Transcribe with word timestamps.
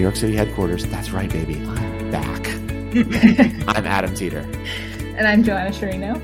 New 0.00 0.02
York 0.02 0.16
City 0.16 0.36
headquarters. 0.36 0.86
That's 0.86 1.10
right, 1.10 1.30
baby. 1.30 1.56
I'm 1.56 2.10
back. 2.10 2.46
I'm 3.76 3.86
Adam 3.86 4.14
Teeter. 4.14 4.40
And 5.16 5.26
I'm 5.26 5.44
Joanna 5.44 5.70
Sciarrino. 5.70 6.16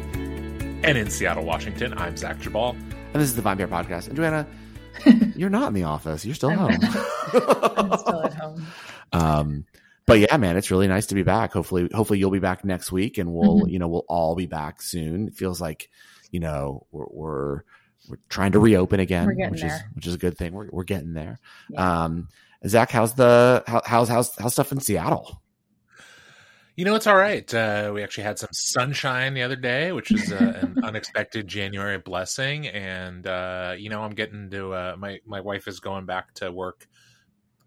And 0.82 0.96
in 0.96 1.10
Seattle, 1.10 1.44
Washington, 1.44 1.92
I'm 1.98 2.16
Zach 2.16 2.38
Geballe. 2.38 2.70
And 2.72 3.14
this 3.14 3.28
is 3.28 3.36
the 3.36 3.42
Vine 3.42 3.58
VinePair 3.58 3.68
Podcast. 3.68 4.08
And 4.08 4.16
Joanna, 4.16 4.46
you're 5.36 5.50
not 5.50 5.68
in 5.68 5.74
the 5.74 5.82
office. 5.82 6.24
You're 6.24 6.34
still 6.34 6.50
I'm, 6.50 6.58
home. 6.58 6.70
I'm 6.72 7.98
still 7.98 8.22
at 8.22 8.34
home. 8.34 8.66
Um, 9.12 9.64
but 10.04 10.18
yeah, 10.18 10.36
man, 10.36 10.56
it's 10.56 10.70
really 10.72 10.88
nice 10.88 11.06
to 11.06 11.14
be 11.14 11.22
back. 11.22 11.52
Hopefully, 11.52 11.88
hopefully 11.94 12.18
you'll 12.18 12.32
be 12.32 12.40
back 12.40 12.64
next 12.64 12.90
week, 12.90 13.18
and 13.18 13.32
we'll, 13.32 13.60
Mhm. 13.60 13.70
you 13.70 13.78
know, 13.78 13.86
we'll 13.86 14.04
all 14.08 14.34
be 14.34 14.46
back 14.46 14.82
soon. 14.82 15.28
It 15.28 15.34
feels 15.36 15.60
like, 15.60 15.88
you 16.32 16.40
know, 16.40 16.86
we're 16.90 17.06
we're, 17.08 17.54
we're 18.08 18.16
trying 18.28 18.52
to 18.52 18.58
reopen 18.58 18.98
again, 18.98 19.26
We're 19.26 19.48
which 19.48 19.62
is 19.62 19.72
which 19.94 20.06
is 20.08 20.14
a 20.14 20.18
good 20.18 20.36
thing. 20.36 20.52
We're 20.54 20.68
we're 20.72 20.84
getting 20.84 21.14
there. 21.14 21.38
Yeah. 21.70 22.04
Um, 22.04 22.28
Zach, 22.66 22.90
how's 22.90 23.14
the 23.14 23.64
how, 23.66 23.82
how's 23.84 24.08
how's 24.08 24.34
how's 24.36 24.52
stuff 24.52 24.72
in 24.72 24.80
Seattle? 24.80 25.42
You 26.76 26.84
know, 26.84 26.94
it's 26.94 27.06
all 27.06 27.16
right. 27.16 27.52
Uh, 27.54 27.90
we 27.94 28.02
actually 28.02 28.24
had 28.24 28.38
some 28.38 28.50
sunshine 28.52 29.32
the 29.32 29.42
other 29.42 29.56
day, 29.56 29.92
which 29.92 30.12
is 30.12 30.30
uh, 30.30 30.60
an 30.60 30.76
unexpected 30.84 31.48
January 31.48 31.96
blessing. 31.96 32.66
And, 32.66 33.26
uh, 33.26 33.74
you 33.78 33.88
know, 33.88 34.02
I'm 34.02 34.14
getting 34.14 34.50
to, 34.50 34.74
uh, 34.74 34.96
my, 34.98 35.18
my 35.24 35.40
wife 35.40 35.68
is 35.68 35.80
going 35.80 36.04
back 36.04 36.34
to 36.34 36.52
work 36.52 36.86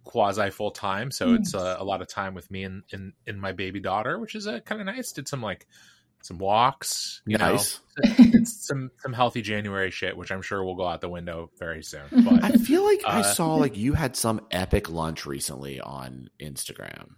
quasi 0.04 0.52
full 0.52 0.70
time. 0.70 1.10
So 1.10 1.34
it's 1.34 1.56
uh, 1.56 1.78
a 1.80 1.84
lot 1.84 2.04
of 2.04 2.08
time 2.08 2.36
with 2.36 2.52
me 2.52 2.66
and, 2.66 2.84
in 2.92 3.14
and 3.26 3.42
my 3.42 3.52
baby 3.52 3.80
daughter, 3.80 4.20
which 4.20 4.36
is 4.36 4.46
uh, 4.46 4.60
kind 4.60 4.80
of 4.80 4.86
nice. 4.86 5.12
Did 5.12 5.28
some 5.28 5.42
like, 5.42 5.66
some 6.22 6.38
walks, 6.38 7.22
you 7.26 7.38
Nice. 7.38 7.80
know, 8.04 8.14
it's 8.20 8.68
some, 8.68 8.92
some 9.00 9.14
healthy 9.14 9.42
January 9.42 9.90
shit, 9.92 10.16
which 10.18 10.32
I'm 10.32 10.42
sure 10.42 10.64
will 10.64 10.76
go 10.76 10.88
out 10.88 11.02
the 11.02 11.10
window 11.10 11.50
very 11.58 11.84
soon. 11.84 12.02
But 12.12 12.44
I 12.44 12.52
feel 12.52 12.84
like 12.86 13.02
I 13.06 13.20
Uh, 13.22 13.24
saw 13.24 13.56
like 13.56 13.78
you 13.78 13.94
had 13.94 14.16
some 14.16 14.42
epic 14.52 14.90
lunch 14.90 15.26
recently 15.26 15.80
on 15.80 16.30
Instagram. 16.40 17.12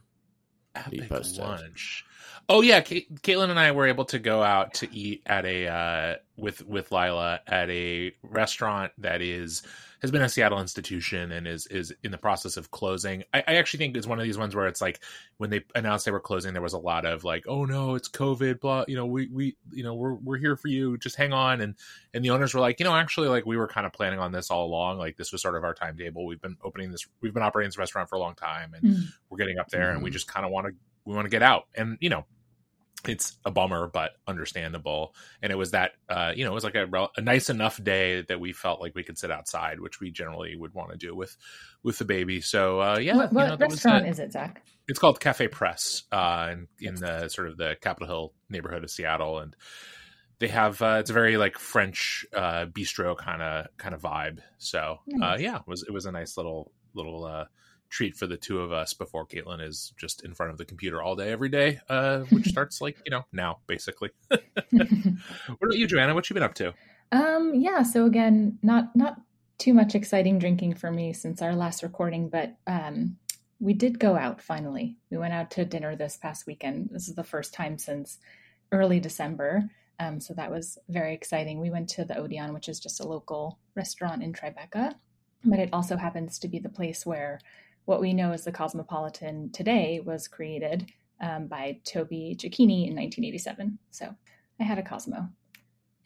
Epic 0.75 1.09
lunch. 1.38 2.05
Oh 2.47 2.61
yeah, 2.61 2.81
Ca- 2.81 3.08
Caitlin 3.21 3.49
and 3.49 3.59
I 3.59 3.71
were 3.71 3.88
able 3.88 4.05
to 4.05 4.19
go 4.19 4.41
out 4.41 4.75
to 4.75 4.93
eat 4.95 5.21
at 5.25 5.45
a 5.45 5.67
uh, 5.67 6.15
with 6.38 6.65
with 6.65 6.91
Lila 6.91 7.41
at 7.47 7.69
a 7.69 8.13
restaurant 8.23 8.91
that 8.99 9.21
is 9.21 9.63
has 10.02 10.09
been 10.11 10.21
a 10.23 10.30
Seattle 10.30 10.59
institution 10.59 11.31
and 11.31 11.47
is 11.47 11.67
is 11.67 11.94
in 12.03 12.11
the 12.11 12.17
process 12.17 12.57
of 12.57 12.71
closing. 12.71 13.23
I, 13.33 13.39
I 13.47 13.55
actually 13.55 13.77
think 13.80 13.95
it's 13.95 14.08
one 14.08 14.19
of 14.19 14.23
these 14.25 14.38
ones 14.38 14.55
where 14.55 14.66
it's 14.67 14.81
like 14.81 14.99
when 15.38 15.49
they 15.52 15.63
announced 15.75 16.05
they 16.05 16.11
were 16.11 16.19
closing, 16.19 16.53
there 16.53 16.61
was 16.61 16.73
a 16.73 16.80
lot 16.80 17.05
of 17.05 17.23
like, 17.23 17.45
oh 17.47 17.66
no, 17.66 17.95
it's 17.95 18.09
COVID, 18.09 18.59
blah. 18.59 18.83
You 18.88 18.95
know, 18.95 19.05
we 19.05 19.27
we 19.27 19.55
you 19.71 19.83
know 19.83 19.93
we're 19.93 20.16
we're 20.16 20.38
here 20.38 20.55
for 20.55 20.69
you. 20.69 20.97
Just 20.97 21.16
hang 21.16 21.33
on. 21.33 21.61
And 21.61 21.75
and 22.13 22.25
the 22.25 22.31
owners 22.31 22.53
were 22.53 22.61
like, 22.61 22.80
you 22.80 22.83
know, 22.83 22.95
actually, 22.95 23.27
like 23.27 23.45
we 23.45 23.58
were 23.58 23.67
kind 23.67 23.85
of 23.85 23.93
planning 23.93 24.19
on 24.19 24.31
this 24.31 24.49
all 24.49 24.66
along. 24.66 24.97
Like 24.97 25.17
this 25.17 25.31
was 25.31 25.41
sort 25.41 25.55
of 25.55 25.63
our 25.63 25.73
timetable. 25.73 26.25
We've 26.25 26.41
been 26.41 26.58
opening 26.63 26.91
this. 26.91 27.05
We've 27.21 27.33
been 27.33 27.43
operating 27.43 27.69
this 27.69 27.77
restaurant 27.77 28.09
for 28.09 28.15
a 28.15 28.19
long 28.19 28.36
time, 28.36 28.73
and 28.73 28.83
Mm. 28.83 29.03
we're 29.30 29.38
getting 29.38 29.59
up 29.59 29.69
there 29.69 29.91
and 29.91 30.02
we 30.02 30.09
Mhm. 30.09 30.13
just 30.13 30.27
kind 30.27 30.45
of 30.45 30.52
want 30.52 30.67
to 30.67 30.73
we 31.05 31.13
want 31.15 31.25
to 31.25 31.30
get 31.30 31.41
out 31.43 31.67
and 31.75 31.97
you 32.02 32.09
know 32.09 32.25
it's 33.07 33.38
a 33.45 33.52
bummer 33.52 33.88
but 33.88 34.11
understandable 34.27 35.16
and 35.41 35.52
it 35.52 35.55
was 35.55 35.71
that 35.71 35.91
uh 36.09 36.31
you 36.35 36.44
know 36.44 36.52
it 36.52 36.53
was 36.53 36.63
like 36.63 36.75
a, 36.75 36.88
a 37.17 37.21
nice 37.21 37.49
enough 37.49 37.81
day 37.83 38.21
that 38.27 38.39
we 38.39 38.53
felt 38.53 38.80
like 38.81 38.93
we 38.95 39.03
could 39.03 39.17
sit 39.17 39.31
outside 39.31 39.80
which 39.80 39.99
we 39.99 40.11
generally 40.11 40.55
would 40.55 40.73
want 40.73 40.91
to 40.91 40.97
do 40.97 41.16
with 41.16 41.35
with 41.83 41.97
the 41.97 42.05
baby 42.05 42.41
so 42.41 42.80
uh 42.81 42.97
yeah 42.99 43.16
what 43.16 43.31
you 43.31 43.38
what 43.38 43.47
know, 43.49 43.55
that 43.58 43.69
was 43.69 43.83
restaurant 43.83 44.05
a- 44.05 44.09
is 44.09 44.19
it, 44.19 44.31
Zach? 44.31 44.63
it's 44.88 44.99
called 44.99 45.19
cafe 45.19 45.47
presse 45.47 46.03
uh 46.11 46.49
in, 46.52 46.67
in 46.80 46.95
the 46.95 47.27
sort 47.30 47.47
of 47.47 47.58
the 47.58 47.75
capitol 47.81 48.08
hill 48.08 48.33
neighborhood 48.49 48.83
of 48.83 48.91
seattle 48.91 49.39
and 49.39 49.55
they 50.39 50.47
have 50.47 50.81
uh 50.81 50.97
it's 50.99 51.09
a 51.09 51.14
very 51.14 51.37
like 51.37 51.58
french 51.58 52.26
uh 52.36 52.65
bistro 52.65 53.17
kind 53.17 53.42
of 53.42 53.67
kind 53.77 53.95
of 53.95 54.02
vibe 54.02 54.39
so 54.58 54.97
uh 55.15 55.17
Nice. 55.17 55.39
yeah 55.42 55.55
it 55.58 55.67
was 55.67 55.83
it 55.87 55.92
was 55.92 56.05
a 56.05 56.11
nice 56.11 56.37
little 56.37 56.71
little 56.93 57.26
uh 57.26 57.45
treat 57.91 58.17
for 58.17 58.25
the 58.25 58.37
two 58.37 58.59
of 58.59 58.71
us 58.71 58.93
before 58.95 59.27
caitlin 59.27 59.61
is 59.61 59.93
just 59.97 60.25
in 60.25 60.33
front 60.33 60.52
of 60.52 60.57
the 60.57 60.65
computer 60.65 61.03
all 61.03 61.15
day 61.15 61.31
every 61.31 61.49
day 61.49 61.79
uh 61.89 62.21
which 62.31 62.45
starts 62.47 62.81
like 62.81 62.97
you 63.05 63.11
know 63.11 63.23
now 63.31 63.59
basically 63.67 64.09
what 64.29 64.41
about 65.61 65.75
you 65.75 65.85
joanna 65.85 66.15
what 66.15 66.29
you 66.29 66.33
been 66.33 66.41
up 66.41 66.55
to 66.55 66.73
um, 67.11 67.53
yeah. 67.55 67.83
So 67.83 68.05
again, 68.05 68.57
not 68.61 68.95
not 68.95 69.17
too 69.57 69.73
much 69.73 69.95
exciting 69.95 70.39
drinking 70.39 70.75
for 70.75 70.91
me 70.91 71.13
since 71.13 71.41
our 71.41 71.55
last 71.55 71.83
recording, 71.83 72.29
but 72.29 72.55
um, 72.65 73.17
we 73.59 73.73
did 73.73 73.99
go 73.99 74.15
out 74.15 74.41
finally. 74.41 74.97
We 75.09 75.17
went 75.17 75.33
out 75.33 75.52
to 75.52 75.65
dinner 75.65 75.95
this 75.95 76.17
past 76.17 76.47
weekend. 76.47 76.89
This 76.91 77.08
is 77.08 77.15
the 77.15 77.23
first 77.23 77.53
time 77.53 77.77
since 77.77 78.17
early 78.71 78.99
December. 78.99 79.69
Um, 79.99 80.19
so 80.19 80.33
that 80.33 80.49
was 80.49 80.79
very 80.89 81.13
exciting. 81.13 81.59
We 81.59 81.69
went 81.69 81.89
to 81.89 82.05
the 82.05 82.17
Odeon, 82.17 82.53
which 82.53 82.69
is 82.69 82.79
just 82.79 83.02
a 83.02 83.08
local 83.08 83.59
restaurant 83.75 84.23
in 84.23 84.33
Tribeca, 84.33 84.95
but 85.45 85.59
it 85.59 85.69
also 85.73 85.95
happens 85.95 86.39
to 86.39 86.47
be 86.47 86.58
the 86.58 86.69
place 86.69 87.05
where 87.05 87.39
what 87.86 88.02
we 88.02 88.14
know 88.14 88.31
as 88.31 88.43
the 88.43 88.52
Cosmopolitan 88.52 89.52
today 89.52 89.99
was 90.03 90.27
created 90.27 90.92
um, 91.19 91.47
by 91.47 91.80
Toby 91.83 92.36
Cecchini 92.39 92.87
in 92.87 92.95
1987. 92.95 93.77
So 93.92 94.15
I 94.59 94.64
had 94.64 94.77
a 94.80 94.83
Cosmo, 94.83 95.30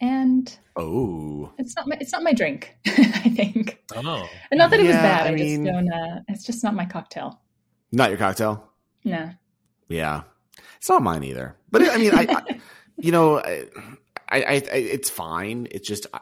and 0.00 0.58
Oh, 0.76 1.52
it's 1.58 1.74
not 1.76 1.86
my 1.88 1.96
it's 2.00 2.12
not 2.12 2.22
my 2.22 2.32
drink. 2.32 2.76
I 2.86 3.30
think, 3.34 3.78
oh 3.94 4.28
and 4.50 4.58
not 4.58 4.70
that 4.70 4.80
it 4.80 4.86
was 4.86 4.96
bad. 4.96 5.26
I 5.26 5.30
I, 5.30 5.34
mean- 5.34 5.64
just 5.64 5.74
don't. 5.74 5.92
Uh, 5.92 6.20
it's 6.28 6.44
just 6.44 6.64
not 6.64 6.74
my 6.74 6.86
cocktail. 6.86 7.40
not 7.92 8.10
your 8.10 8.18
cocktail. 8.18 8.70
Nah. 9.04 9.30
Yeah, 9.88 10.22
it's 10.78 10.88
not 10.88 11.02
mine 11.02 11.22
either. 11.24 11.56
But 11.70 11.88
I 11.90 11.96
mean, 11.98 12.12
I, 12.14 12.26
I 12.28 12.60
you 12.96 13.12
know, 13.12 13.38
I, 13.38 13.66
I, 14.28 14.38
I, 14.38 14.76
it's 14.76 15.08
fine. 15.10 15.68
It's 15.70 15.86
just, 15.86 16.06
I, 16.12 16.18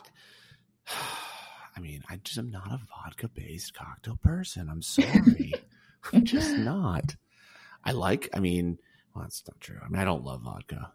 I 1.76 1.80
mean, 1.80 2.02
I 2.08 2.16
just 2.16 2.38
am 2.38 2.50
not 2.50 2.68
a 2.70 2.80
vodka 2.88 3.28
based 3.28 3.74
cocktail 3.74 4.16
person. 4.22 4.68
I'm 4.70 4.82
sorry, 4.82 5.54
I'm 6.12 6.24
just 6.24 6.56
not. 6.56 7.16
I 7.84 7.92
like. 7.92 8.28
I 8.32 8.40
mean, 8.40 8.78
well, 9.14 9.24
that's 9.24 9.42
not 9.48 9.60
true. 9.60 9.78
I 9.84 9.88
mean, 9.88 10.00
I 10.00 10.04
don't 10.04 10.24
love 10.24 10.42
vodka. 10.42 10.92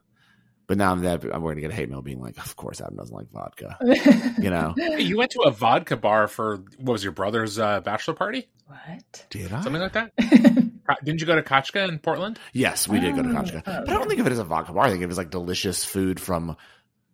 But 0.68 0.78
now 0.78 0.92
I'm 0.92 1.02
that 1.02 1.24
I'm 1.24 1.42
going 1.42 1.56
to 1.56 1.62
get 1.62 1.72
a 1.72 1.74
hate 1.74 1.90
mail 1.90 2.04
being 2.04 2.22
like, 2.22 2.38
of 2.38 2.56
course 2.56 2.80
Adam 2.80 2.96
doesn't 2.96 3.16
like 3.16 3.32
vodka. 3.32 3.76
You 4.40 4.52
know, 4.52 4.76
Hey, 4.78 5.02
you 5.02 5.18
went 5.18 5.32
to 5.32 5.42
a 5.42 5.52
vodka 5.52 5.98
bar 5.98 6.28
for 6.28 6.58
what 6.78 6.94
was 6.94 7.04
your 7.04 7.12
brother's 7.12 7.58
uh, 7.58 7.80
bachelor 7.82 8.14
party 8.14 8.48
what? 8.68 9.26
did 9.32 9.52
I? 9.52 9.62
something 9.64 9.82
like 9.82 9.94
that 9.94 10.12
didn't 11.04 11.22
you 11.22 11.26
go 11.28 11.36
to 11.36 11.42
Kachka 11.42 11.90
in 11.90 11.98
portland 11.98 12.38
Yes, 12.54 12.88
we 12.88 13.00
did 13.00 13.16
go 13.16 13.24
to 13.24 13.30
Kachka, 13.30 13.64
oh, 13.66 13.84
but 13.86 13.90
I 13.90 13.94
don't 13.94 14.08
think 14.08 14.20
of 14.20 14.28
it 14.28 14.32
as 14.32 14.38
a 14.40 14.44
vodka 14.44 14.72
bar. 14.72 14.86
I 14.86 14.92
think 14.92 15.02
it 15.02 15.08
was 15.08 15.18
like 15.18 15.32
delicious 15.32 15.84
food 15.84 16.20
from, 16.20 16.56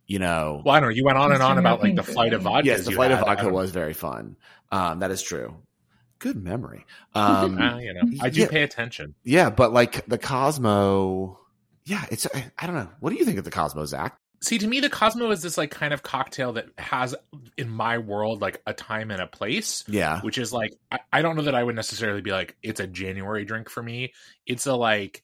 you 0.07 0.19
know, 0.19 0.61
well 0.65 0.75
i 0.75 0.79
don't 0.79 0.89
know 0.89 0.95
you 0.95 1.03
went 1.05 1.17
on 1.17 1.31
and 1.31 1.41
on 1.41 1.57
about 1.57 1.81
like 1.81 1.95
the 1.95 2.03
flight 2.03 2.33
of 2.33 2.43
vodka 2.43 2.65
yes, 2.67 2.85
the 2.85 2.91
flight 2.91 3.11
of 3.11 3.19
vodka 3.19 3.49
was 3.49 3.71
very 3.71 3.93
fun. 3.93 4.35
Um, 4.71 4.99
that 4.99 5.11
is 5.11 5.21
true. 5.21 5.55
Good 6.19 6.41
memory. 6.41 6.85
Um, 7.15 7.57
Uh, 7.57 7.77
you 7.77 7.93
know, 7.93 8.01
I 8.21 8.29
do 8.29 8.41
Yeah. 8.41 8.47
pay 8.49 8.63
attention. 8.63 9.15
yeah, 9.23 9.49
but 9.49 9.71
like 9.73 10.05
the 10.07 10.17
Cosmo, 10.17 11.39
yeah, 11.85 12.05
it's 12.11 12.27
I, 12.33 12.51
I 12.57 12.65
don't 12.67 12.75
know. 12.75 12.89
What 12.99 13.11
do 13.11 13.15
you 13.17 13.25
think 13.25 13.37
of 13.37 13.43
the 13.45 13.51
Cosmo, 13.51 13.85
Zach? 13.85 14.17
See, 14.41 14.57
to 14.59 14.67
me, 14.67 14.79
the 14.79 14.89
Cosmo 14.89 15.31
is 15.31 15.41
this 15.41 15.57
like 15.57 15.71
kind 15.71 15.93
of 15.93 16.03
cocktail 16.03 16.53
that 16.53 16.67
has, 16.77 17.15
in 17.57 17.69
my 17.69 17.97
world, 17.97 18.41
like 18.41 18.61
a 18.67 18.73
time 18.73 19.09
and 19.11 19.21
a 19.21 19.27
place. 19.27 19.83
Yeah, 19.87 20.21
Which 20.21 20.37
is 20.37 20.51
like, 20.53 20.73
I, 20.91 20.99
I 21.11 21.21
don't 21.21 21.35
know 21.35 21.43
that 21.43 21.55
I 21.55 21.63
would 21.63 21.75
necessarily 21.75 22.21
be 22.21 22.31
like, 22.31 22.55
it's 22.61 22.79
a 22.79 22.85
January 22.87 23.43
drink 23.45 23.69
for 23.69 23.81
me. 23.81 24.13
It's 24.45 24.65
a 24.67 24.75
like, 24.75 25.23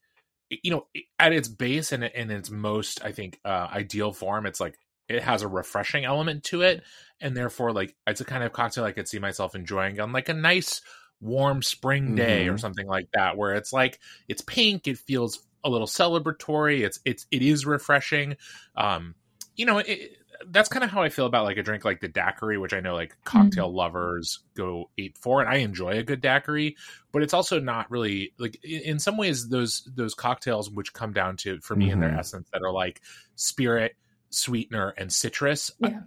you 0.64 0.72
know, 0.72 0.88
at 1.20 1.34
its 1.34 1.48
base 1.48 1.92
and 1.92 2.04
in 2.04 2.32
its 2.32 2.50
most, 2.50 3.04
I 3.04 3.12
think, 3.12 3.40
uh, 3.46 3.68
ideal 3.72 4.14
form, 4.14 4.46
it's 4.46 4.60
like 4.60 4.78
it 5.08 5.24
has 5.24 5.42
a 5.42 5.48
refreshing 5.48 6.06
element 6.06 6.44
to 6.46 6.62
it, 6.62 6.84
and 7.20 7.36
therefore, 7.36 7.72
like, 7.74 7.96
it's 8.08 8.22
a 8.22 8.26
kind 8.26 8.44
of 8.44 8.54
cocktail 8.54 8.84
I 8.86 8.92
could 8.92 9.08
see 9.08 9.20
myself 9.20 9.56
enjoying 9.56 10.00
on 10.00 10.12
like 10.12 10.30
a 10.30 10.34
nice 10.34 10.82
warm 11.20 11.62
spring 11.62 12.14
day 12.16 12.48
or 12.48 12.58
Mhm. 12.58 12.60
something 12.60 12.88
like 12.88 13.08
that, 13.14 13.38
where 13.38 13.54
it's 13.56 13.74
like 13.74 14.00
it's 14.28 14.42
pink, 14.42 14.88
it 14.88 14.98
feels 14.98 15.46
a 15.64 15.70
little 15.70 15.88
celebratory, 15.88 16.82
it's 16.86 17.00
it's 17.06 17.26
it 17.32 17.42
is 17.44 17.66
refreshing. 17.66 18.36
Um, 18.76 19.16
you 19.56 19.66
know, 19.66 19.80
it, 19.80 20.18
that's 20.50 20.70
kind 20.70 20.84
of 20.84 20.90
how 20.92 21.02
I 21.02 21.10
feel 21.10 21.26
about 21.26 21.46
like 21.46 21.58
a 21.58 21.64
drink 21.64 21.86
like 21.86 22.00
the 22.02 22.08
daiquiri, 22.08 22.58
which 22.58 22.74
I 22.74 22.80
know 22.80 22.94
like 22.96 23.16
cocktail 23.24 23.74
lovers 23.74 24.40
go 24.56 24.90
ape 24.98 25.18
for, 25.18 25.42
and 25.42 25.50
I 25.50 25.58
enjoy 25.58 25.98
a 25.98 26.04
good 26.04 26.22
daiquiri. 26.22 26.76
But 27.12 27.24
it's 27.24 27.34
also 27.34 27.60
not 27.60 27.90
really 27.92 28.34
like 28.38 28.58
in 28.64 29.00
some 29.00 29.18
ways 29.18 29.50
those 29.50 29.88
those 29.96 30.14
cocktails 30.14 30.70
which 30.70 30.94
come 30.94 31.14
down 31.14 31.38
to 31.38 31.60
for 31.62 31.76
me 31.76 31.92
in 31.92 32.00
their 32.00 32.10
Mhm. 32.12 32.20
essence 32.20 32.50
that 32.54 32.62
are 32.64 32.72
like 32.72 33.02
spirit, 33.36 33.96
sweetener, 34.30 34.90
and 34.98 35.12
citrus. 35.12 35.72
Yeah. 35.80 36.02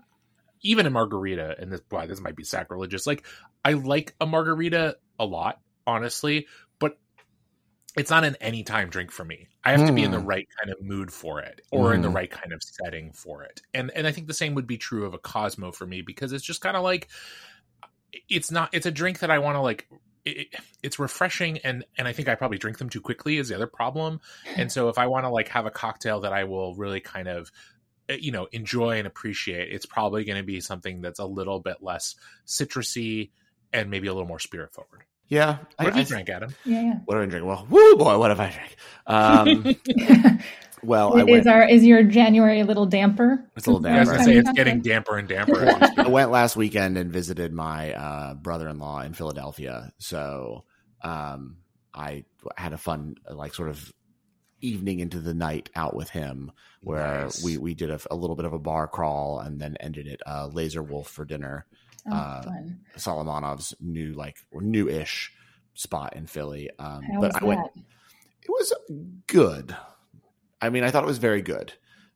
even 0.66 0.86
a 0.86 0.90
margarita, 0.90 1.56
and 1.58 1.70
this 1.70 1.80
boy, 1.82 2.06
this 2.06 2.20
might 2.22 2.36
be 2.36 2.42
sacrilegious. 2.42 3.06
Like 3.06 3.26
I 3.66 3.74
like 3.74 4.14
a 4.18 4.24
margarita 4.24 4.96
a 5.18 5.24
lot, 5.26 5.60
honestly, 5.86 6.46
but 6.78 6.98
it's 7.98 8.08
not 8.10 8.24
an 8.24 8.34
anytime 8.40 8.88
drink 8.88 9.10
for 9.10 9.26
me. 9.26 9.48
I 9.64 9.72
have 9.72 9.84
to 9.84 9.92
be 9.92 10.04
in 10.04 10.10
the 10.10 10.18
Hmm. 10.18 10.24
right 10.24 10.46
kind 10.60 10.72
of 10.72 10.82
mood 10.84 11.12
for 11.12 11.40
it 11.40 11.60
or 11.70 11.94
in 11.94 12.02
the 12.02 12.10
Mhm. 12.10 12.10
right 12.10 12.30
kind 12.30 12.52
of 12.52 12.62
setting 12.62 13.12
for 13.12 13.42
it. 13.44 13.62
And 13.72 13.90
and 13.92 14.06
I 14.06 14.12
think 14.12 14.26
the 14.26 14.34
same 14.34 14.54
would 14.54 14.66
be 14.66 14.78
true 14.78 15.06
of 15.06 15.14
a 15.14 15.18
Cosmo 15.18 15.72
for 15.72 15.86
me 15.86 16.02
because 16.02 16.32
it's 16.32 16.44
just 16.44 16.60
kind 16.60 16.76
of 16.76 16.82
like 16.82 17.08
it's 18.28 18.50
not 18.50 18.70
it's 18.72 18.86
a 18.86 18.90
drink 18.90 19.18
that 19.20 19.30
I 19.30 19.38
want 19.38 19.56
to 19.56 19.60
like 19.60 19.88
it, 20.24 20.48
it's 20.82 20.98
refreshing 20.98 21.58
and 21.58 21.84
and 21.98 22.08
I 22.08 22.12
think 22.12 22.28
I 22.28 22.34
probably 22.34 22.58
drink 22.58 22.78
them 22.78 22.88
too 22.88 23.00
quickly 23.00 23.38
is 23.38 23.48
the 23.48 23.54
other 23.56 23.66
problem. 23.66 24.20
And 24.56 24.70
so 24.70 24.88
if 24.88 24.98
I 24.98 25.06
want 25.06 25.24
to 25.24 25.30
like 25.30 25.48
have 25.48 25.66
a 25.66 25.70
cocktail 25.70 26.20
that 26.20 26.32
I 26.32 26.44
will 26.44 26.74
really 26.76 27.00
kind 27.00 27.28
of 27.28 27.50
eh, 28.08 28.18
you 28.20 28.32
know 28.32 28.46
enjoy 28.52 28.98
and 28.98 29.06
appreciate, 29.06 29.72
it's 29.72 29.86
probably 29.86 30.24
going 30.24 30.38
to 30.38 30.44
be 30.46 30.60
something 30.60 31.00
that's 31.00 31.18
a 31.20 31.26
little 31.26 31.60
bit 31.60 31.78
less 31.82 32.16
citrusy 32.46 33.32
and 33.72 33.90
maybe 33.90 34.08
a 34.08 34.14
little 34.14 34.28
more 34.28 34.38
spirit 34.40 34.72
forward. 34.74 35.04
Yeah, 35.28 35.58
What 35.76 35.86
have 35.86 35.94
I, 35.94 35.98
you 35.98 36.02
I- 36.02 36.08
drank, 36.08 36.28
Adam? 36.28 36.54
Yeah, 36.64 36.94
What 37.06 37.16
have 37.16 37.26
I 37.26 37.30
drank? 37.30 37.46
Well, 37.46 37.66
woo 37.70 37.96
boy, 37.96 38.18
what 38.18 38.30
have 38.30 38.40
I 38.40 38.50
drank? 38.50 38.76
Um, 39.06 39.76
yeah. 39.86 40.38
well, 40.82 41.16
I 41.16 41.24
is 41.24 41.46
our 41.46 41.66
is 41.68 41.84
your 41.84 42.02
January 42.02 42.60
a 42.60 42.64
little 42.64 42.86
damper? 42.86 43.42
It's 43.56 43.66
a 43.66 43.70
little 43.72 43.86
Yeah, 43.88 43.96
I 43.96 44.00
was 44.00 44.08
damper. 44.08 44.18
gonna 44.24 44.32
say 44.32 44.38
it's 44.38 44.52
getting 44.52 44.80
damper 44.82 45.16
and 45.16 45.26
damper. 45.28 45.78
I 45.98 46.08
went 46.08 46.30
last 46.30 46.56
weekend 46.56 46.98
and 46.98 47.10
visited 47.10 47.52
my 47.52 47.94
uh, 47.94 48.34
brother-in-law 48.34 49.00
in 49.02 49.14
Philadelphia. 49.14 49.92
So 49.98 50.64
um, 51.02 51.56
I 51.94 52.24
had 52.56 52.72
a 52.72 52.78
fun, 52.78 53.16
like, 53.30 53.54
sort 53.54 53.68
of 53.70 53.92
evening 54.60 55.00
into 55.00 55.20
the 55.20 55.34
night 55.34 55.68
out 55.76 55.94
with 55.94 56.08
him, 56.10 56.50
where 56.80 57.22
Nice. 57.24 57.42
we 57.44 57.56
we 57.58 57.74
did 57.74 57.90
a, 57.90 57.98
a 58.10 58.14
little 58.16 58.36
bit 58.36 58.44
of 58.46 58.52
a 58.52 58.58
bar 58.58 58.86
crawl 58.88 59.38
and 59.40 59.60
then 59.60 59.76
ended 59.80 60.06
it 60.06 60.20
uh, 60.26 60.48
Laser 60.52 60.82
Wolf 60.82 61.08
for 61.08 61.24
dinner. 61.24 61.66
Oh, 62.10 62.12
Uh, 62.14 62.42
fun. 62.42 62.80
Solomonov's 62.96 63.74
new, 63.80 64.12
like, 64.12 64.36
or 64.50 64.60
new-ish 64.62 65.32
spot 65.74 66.14
in 66.16 66.26
Philly. 66.26 66.70
Um, 66.78 67.02
How 67.02 67.20
but 67.20 67.42
I 67.42 67.44
went. 67.44 67.60
It 68.42 68.50
was 68.50 68.72
good. 69.26 69.74
I 70.60 70.70
mean, 70.70 70.84
I 70.84 70.90
thought 70.90 71.02
it 71.02 71.06
was 71.06 71.18
very 71.18 71.42
good. 71.42 71.72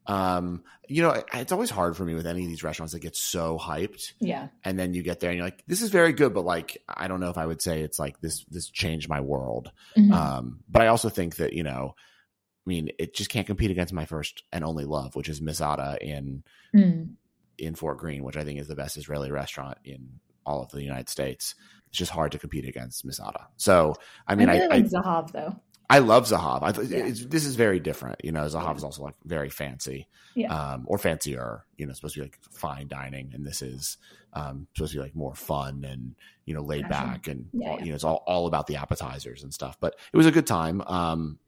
Um, 0.07 0.63
you 0.89 1.03
know, 1.03 1.23
it's 1.35 1.53
always 1.53 1.69
hard 1.71 1.97
for 1.97 2.05
me 2.05 2.15
with 2.15 2.27
any 2.27 2.43
of 2.43 2.49
these 2.49 2.63
restaurants 2.63 2.93
that 2.95 3.01
get 3.01 3.15
so 3.17 3.59
hyped 3.59 4.13
Yeah. 4.21 4.49
and 4.65 4.79
then 4.79 4.95
you 4.95 5.03
get 5.03 5.21
there 5.21 5.29
and 5.31 5.37
you're 5.37 5.47
like 5.47 5.63
this 5.67 5.83
is 5.83 5.91
very 5.91 6.13
good 6.15 6.33
but 6.33 6.47
like 6.47 6.79
i 6.89 7.09
don't 7.09 7.21
know 7.21 7.29
if 7.29 7.37
i 7.37 7.45
would 7.45 7.61
say 7.61 7.83
it's 7.83 7.99
like 7.99 8.19
this 8.23 8.43
this 8.51 8.71
changed 8.71 9.07
my 9.07 9.21
world 9.21 9.71
Mhm. 9.99 10.11
um 10.11 10.61
but 10.67 10.81
i 10.81 10.87
also 10.87 11.11
think 11.11 11.37
that 11.37 11.53
you 11.53 11.63
know 11.63 11.95
i 11.95 12.69
mean 12.71 12.89
it 12.99 13.15
just 13.15 13.29
can't 13.29 13.47
compete 13.47 13.71
against 13.71 13.93
my 13.93 14.07
first 14.07 14.45
and 14.51 14.65
only 14.65 14.87
love 14.87 15.15
which 15.15 15.29
is 15.29 15.43
Miss 15.43 15.61
Ada 15.61 15.99
in 16.01 16.43
Mm. 16.75 17.17
In 17.59 17.75
fort 17.75 17.99
greene 17.99 18.23
which 18.25 18.37
i 18.37 18.45
think 18.45 18.59
is 18.61 18.69
the 18.69 18.77
best 18.77 18.97
israeli 18.97 19.31
restaurant 19.31 19.79
in 19.85 20.21
all 20.47 20.63
of 20.63 20.71
the 20.71 20.83
united 20.83 21.09
states 21.09 21.55
it's 21.89 21.99
just 21.99 22.11
hard 22.11 22.33
to 22.33 22.39
compete 22.39 22.67
against 22.67 23.05
Miss 23.05 23.19
Ada 23.21 23.49
so 23.57 23.95
i 24.27 24.35
mean 24.35 24.49
I 24.49 24.55
really 24.59 24.65
I, 24.67 24.77
like 24.77 24.85
Zahav 24.87 25.33
though. 25.33 25.57
I 25.91 26.01
love 26.01 26.25
zahav 26.29 26.63
i 26.63 26.83
Yeah. 26.83 27.07
it's, 27.07 27.25
this 27.27 27.45
is 27.47 27.57
very 27.57 27.81
different 27.81 28.21
you 28.25 28.31
know 28.33 28.43
zahav 28.43 28.77
is 28.77 28.85
also 28.85 29.03
like 29.03 29.15
very 29.25 29.49
fancy 29.51 30.07
Yeah. 30.35 30.55
um, 30.55 30.85
or 30.87 30.99
fancier. 30.99 31.65
You 31.79 31.87
know, 31.87 31.93
supposed 31.95 32.15
to 32.15 32.21
be 32.21 32.27
like 32.27 32.39
fine 32.53 32.89
dining, 32.89 33.31
and 33.35 33.45
this 33.47 33.63
is 33.63 33.97
um, 34.35 34.67
supposed 34.75 34.93
to 34.93 34.99
be 34.99 35.03
like 35.03 35.15
more 35.17 35.35
fun 35.35 35.85
and 35.85 36.15
you 36.45 36.55
know 36.55 36.63
laid 36.63 36.89
back, 36.89 37.27
and 37.27 37.47
Yeah, 37.53 37.71
all, 37.71 37.81
you 37.81 37.89
know 37.89 37.95
it's 37.95 38.05
all 38.05 38.23
all 38.27 38.47
about 38.47 38.67
the 38.67 38.77
appetizers 38.77 39.43
and 39.45 39.53
stuff. 39.55 39.77
But 39.81 39.97
it 40.13 40.17
was 40.17 40.27
a 40.27 40.31
good 40.31 40.47
time. 40.47 40.83
Um, 40.83 41.39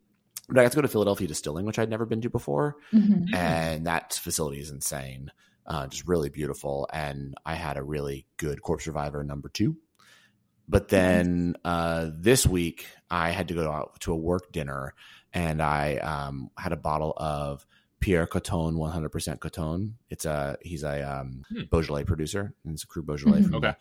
but 0.48 0.58
I 0.58 0.62
got 0.64 0.72
to 0.72 0.76
go 0.76 0.82
to 0.82 0.88
Philadelphia 0.88 1.28
Distilling, 1.28 1.66
which 1.66 1.78
I'd 1.78 1.90
never 1.90 2.06
been 2.06 2.20
to 2.22 2.30
before, 2.30 2.76
Mhm. 2.92 3.34
and 3.34 3.86
that 3.86 4.14
facility 4.14 4.60
is 4.60 4.70
insane, 4.70 5.30
uh, 5.70 5.86
just 5.86 6.06
really 6.06 6.28
beautiful. 6.28 6.86
And 6.92 7.34
I 7.46 7.54
had 7.54 7.78
a 7.78 7.82
really 7.82 8.26
good 8.36 8.60
Corpse 8.60 8.86
Reviver 8.86 9.24
number 9.24 9.48
two. 9.48 9.76
But 10.68 10.88
then 10.88 11.56
uh, 11.64 12.10
this 12.14 12.46
week, 12.46 12.86
I 13.10 13.30
had 13.30 13.48
to 13.48 13.54
go 13.54 13.70
out 13.72 14.00
to 14.00 14.12
a 14.12 14.16
work 14.16 14.52
dinner, 14.52 14.94
and 15.32 15.62
I 15.62 15.96
um, 15.96 16.50
had 16.58 16.72
a 16.72 16.76
bottle 16.76 17.12
of 17.16 17.66
Pierre 18.00 18.26
Cotton, 18.26 18.74
100% 18.76 19.40
Cotton. 19.40 19.96
It's 20.10 20.24
a 20.26 20.56
he's 20.62 20.82
a 20.84 21.02
um, 21.02 21.42
Hmm. 21.48 21.62
Beaujolais 21.70 22.04
producer, 22.04 22.52
and 22.64 22.74
it's 22.74 22.84
a 22.84 22.86
Cru 22.86 23.02
Beaujolais 23.02 23.40
Mhm. 23.40 23.44
from 23.46 23.54
Okay. 23.56 23.72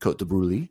Côte 0.00 0.18
de 0.18 0.24
Brouilly. 0.24 0.70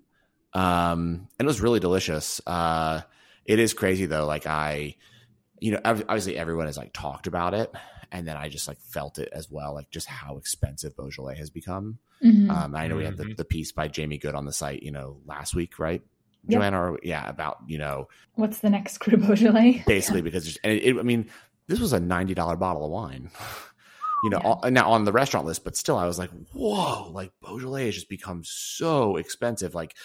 Um, 0.54 1.28
and 1.38 1.46
it 1.46 1.48
was 1.48 1.60
really 1.62 1.80
delicious. 1.82 2.40
Uh, 2.48 3.02
it 3.44 3.60
is 3.60 3.74
crazy 3.74 4.06
though. 4.06 4.26
Like 4.26 4.48
I, 4.48 4.96
you 5.60 5.72
know, 5.72 5.82
obviously 5.84 6.38
everyone 6.38 6.68
has 6.68 6.78
like 6.78 6.94
talked 6.94 7.28
about 7.28 7.54
it, 7.54 7.74
and 8.18 8.28
then 8.28 8.38
I 8.38 8.50
just 8.50 8.68
like 8.68 8.80
felt 8.80 9.20
it 9.20 9.30
as 9.32 9.50
well, 9.52 9.74
like 9.74 9.90
just 9.92 10.08
how 10.08 10.38
expensive 10.38 10.96
Beaujolais 10.96 11.36
has 11.38 11.50
become. 11.50 12.00
Mhm. 12.24 12.50
Um, 12.50 12.76
I 12.76 12.88
know 12.88 12.96
we 12.96 13.06
had 13.06 13.18
the, 13.18 13.26
Mhm. 13.26 13.38
the 13.38 13.46
piece 13.46 13.72
by 13.72 13.88
Jamie 13.88 14.18
Goode 14.18 14.36
on 14.36 14.46
the 14.46 14.54
site, 14.54 14.84
you 14.84 14.92
know, 14.92 15.18
last 15.26 15.54
week, 15.56 15.78
right? 15.80 16.02
Yep. 16.48 16.60
Joanna, 16.60 16.92
or, 16.92 17.00
yeah, 17.04 17.28
about 17.30 17.58
you 17.68 17.78
know, 17.78 18.08
What's 18.36 18.60
the 18.60 18.70
next 18.70 19.00
Cru 19.00 19.18
Beaujolais? 19.18 19.84
basically 19.88 20.22
because 20.22 20.44
there's, 20.46 20.58
and 20.64 20.72
it, 20.74 20.84
it, 20.84 20.98
I 21.00 21.02
mean, 21.04 21.30
this 21.68 21.80
was 21.80 21.94
a 21.94 22.00
ninety 22.00 22.34
dollar 22.34 22.56
bottle 22.56 22.86
of 22.86 22.92
wine, 22.92 23.32
you 24.24 24.30
know, 24.30 24.40
Yeah. 24.44 24.50
all, 24.52 24.72
now 24.72 24.92
on 24.92 25.04
the 25.06 25.12
restaurant 25.12 25.46
list, 25.48 25.64
but 25.64 25.76
still, 25.76 25.98
I 25.98 26.06
was 26.06 26.18
like, 26.20 26.30
whoa, 26.54 27.10
like 27.12 27.32
Beaujolais 27.42 27.86
has 27.88 27.96
just 27.96 28.10
become 28.10 28.44
so 28.44 29.18
expensive. 29.18 29.74
Like 29.76 29.96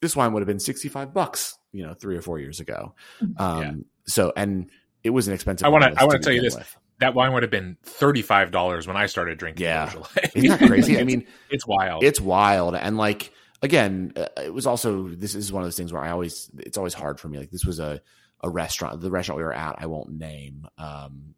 this 0.00 0.16
wine 0.16 0.32
would 0.32 0.40
have 0.40 0.46
been 0.48 0.58
sixty 0.60 0.88
five 0.88 1.12
bucks, 1.14 1.56
you 1.72 1.84
know, 1.86 1.94
three 1.94 2.16
or 2.16 2.22
four 2.22 2.38
years 2.40 2.58
ago. 2.60 2.94
Um, 3.36 3.60
Yeah. 3.62 3.72
so 4.06 4.32
and 4.36 4.70
it 5.04 5.10
was 5.10 5.28
an 5.28 5.34
expensive. 5.34 5.66
I 5.66 5.68
wanna- 5.68 5.92
I 5.96 6.04
wanna 6.04 6.18
tell 6.20 6.32
you 6.32 6.40
this. 6.40 6.54
with. 6.56 6.76
That 7.00 7.14
wine 7.14 7.32
would 7.32 7.42
have 7.42 7.50
been 7.50 7.76
thirty 7.82 8.22
five 8.22 8.50
dollars 8.50 8.86
when 8.86 8.96
I 8.96 9.06
started 9.06 9.38
drinking. 9.38 9.64
Yeah. 9.64 9.92
Isn't 10.34 10.50
that 10.50 10.68
crazy? 10.68 10.98
I 10.98 11.04
mean, 11.04 11.26
it's 11.50 11.66
wild. 11.66 12.04
it's 12.04 12.20
wild 12.20 12.74
and 12.76 12.96
like 12.96 13.32
again 13.62 14.12
uh, 14.16 14.26
it 14.42 14.52
was 14.52 14.66
also 14.66 15.08
this 15.08 15.34
is 15.34 15.52
one 15.52 15.62
of 15.62 15.66
those 15.66 15.76
things 15.76 15.92
where 15.92 16.02
i 16.02 16.10
always 16.10 16.50
it's 16.58 16.76
always 16.76 16.94
hard 16.94 17.18
for 17.20 17.28
me 17.28 17.38
like 17.38 17.50
this 17.50 17.64
was 17.64 17.78
a 17.78 18.00
a 18.40 18.50
restaurant 18.50 19.00
the 19.00 19.10
restaurant 19.10 19.36
we 19.36 19.44
were 19.44 19.52
at 19.52 19.76
i 19.78 19.86
won't 19.86 20.10
name 20.10 20.66
um 20.78 21.34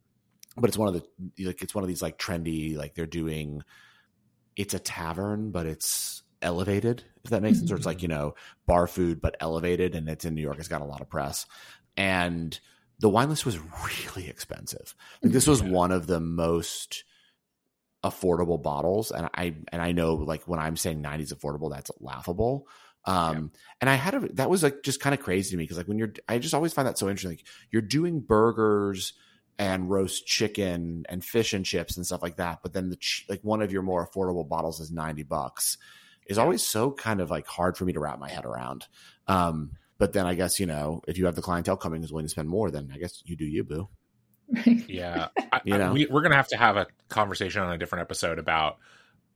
but 0.57 0.69
it's 0.69 0.79
one 0.79 0.89
of 0.89 0.95
the 0.95 1.45
like 1.45 1.63
it's 1.63 1.75
one 1.75 1.85
of 1.85 1.89
these 1.89 2.01
like 2.03 2.19
trendy 2.19 2.77
like 2.77 2.95
they're 2.95 3.07
doing 3.07 3.63
it's 4.57 4.73
a 4.75 4.79
tavern 4.79 5.51
but 5.51 5.67
it's 5.67 6.23
elevated 6.41 7.05
if 7.25 7.31
that 7.31 7.43
makes 7.43 7.59
sense 7.59 7.71
or 7.71 7.77
it's 7.77 7.87
like 7.87 8.03
you 8.03 8.09
know 8.09 8.35
bar 8.67 8.87
food 8.87 9.21
but 9.21 9.37
elevated 9.41 9.95
and 9.95 10.09
it's 10.09 10.25
in 10.25 10.35
new 10.35 10.43
york 10.43 10.59
it's 10.59 10.69
got 10.69 10.83
a 10.83 10.87
lot 10.87 11.01
of 11.03 11.09
press 11.11 11.47
and 11.97 12.59
the 13.01 13.09
wine 13.09 13.29
list 13.29 13.45
was 13.45 13.59
really 13.59 14.29
expensive. 14.29 14.95
Like 15.23 15.33
this 15.33 15.47
was 15.47 15.61
Yeah. 15.63 15.71
one 15.71 15.93
of 15.93 16.07
the 16.07 16.21
most 16.21 17.05
affordable 18.05 18.63
bottles 18.63 19.11
and 19.11 19.31
i 19.35 19.55
and 19.73 19.81
i 19.81 19.91
know 19.93 20.13
like 20.15 20.43
when 20.47 20.61
i'm 20.61 20.77
saying 20.77 21.03
90s 21.03 21.33
affordable 21.35 21.71
that's 21.71 21.91
laughable. 22.01 22.69
Um 23.07 23.51
and 23.81 23.89
i 23.89 23.95
had 23.95 24.13
a 24.15 24.21
that 24.35 24.51
was 24.51 24.63
like 24.63 24.83
just 24.83 25.01
kind 25.01 25.15
of 25.15 25.21
crazy 25.23 25.51
to 25.53 25.57
me 25.57 25.65
because 25.65 25.79
like 25.79 25.89
when 25.89 25.97
you're 25.99 26.13
i 26.29 26.39
just 26.39 26.53
always 26.53 26.75
find 26.75 26.87
that 26.87 26.99
so 26.99 27.09
interesting 27.09 27.31
like 27.31 27.47
you're 27.71 27.81
doing 27.81 28.21
burgers 28.21 29.15
and 29.59 29.89
roast 29.91 30.27
chicken 30.27 31.07
and 31.09 31.25
fish 31.25 31.55
and 31.55 31.65
chips 31.65 31.97
and 31.97 32.05
stuff 32.05 32.21
like 32.23 32.37
that 32.37 32.59
but 32.63 32.75
then 32.75 32.91
the 32.91 32.97
ch- 32.97 33.25
like 33.31 33.41
one 33.43 33.63
of 33.63 33.73
your 33.73 33.81
more 33.83 34.07
affordable 34.07 34.47
bottles 34.47 34.81
is 34.81 34.91
90 34.93 35.23
bucks 35.23 35.79
is 36.27 36.37
always 36.37 36.63
so 36.67 36.91
kind 36.91 37.23
of 37.23 37.31
like 37.31 37.47
hard 37.47 37.77
for 37.79 37.87
me 37.87 37.95
to 37.95 38.01
wrap 38.01 38.19
my 38.19 38.29
head 38.31 38.45
around. 38.45 38.87
Um 39.29 39.73
but 40.05 40.13
then 40.13 40.27
i 40.27 40.35
guess 40.35 40.61
you 40.61 40.67
know 40.67 41.01
if 41.09 41.17
you 41.19 41.25
have 41.25 41.35
the 41.35 41.41
clientele 41.49 41.77
coming 41.79 42.03
who's 42.03 42.13
willing 42.13 42.27
to 42.27 42.31
spend 42.31 42.49
more 42.49 42.71
then 42.71 42.91
i 42.95 42.99
guess 42.99 43.23
you 43.25 43.37
do 43.37 43.47
you 43.47 43.65
boo 43.65 43.89
Yeah, 44.87 45.29
I, 45.53 45.61
You 45.65 45.75
I- 45.77 45.79
know? 45.79 45.93
we, 45.95 46.07
we're 46.07 46.21
gonna 46.23 46.37
have 46.37 46.49
to 46.49 46.57
have 46.59 46.77
a 46.77 46.87
conversation 47.09 47.63
on 47.63 47.73
a 47.73 47.79
different 47.79 48.03
episode 48.03 48.39
about 48.39 48.77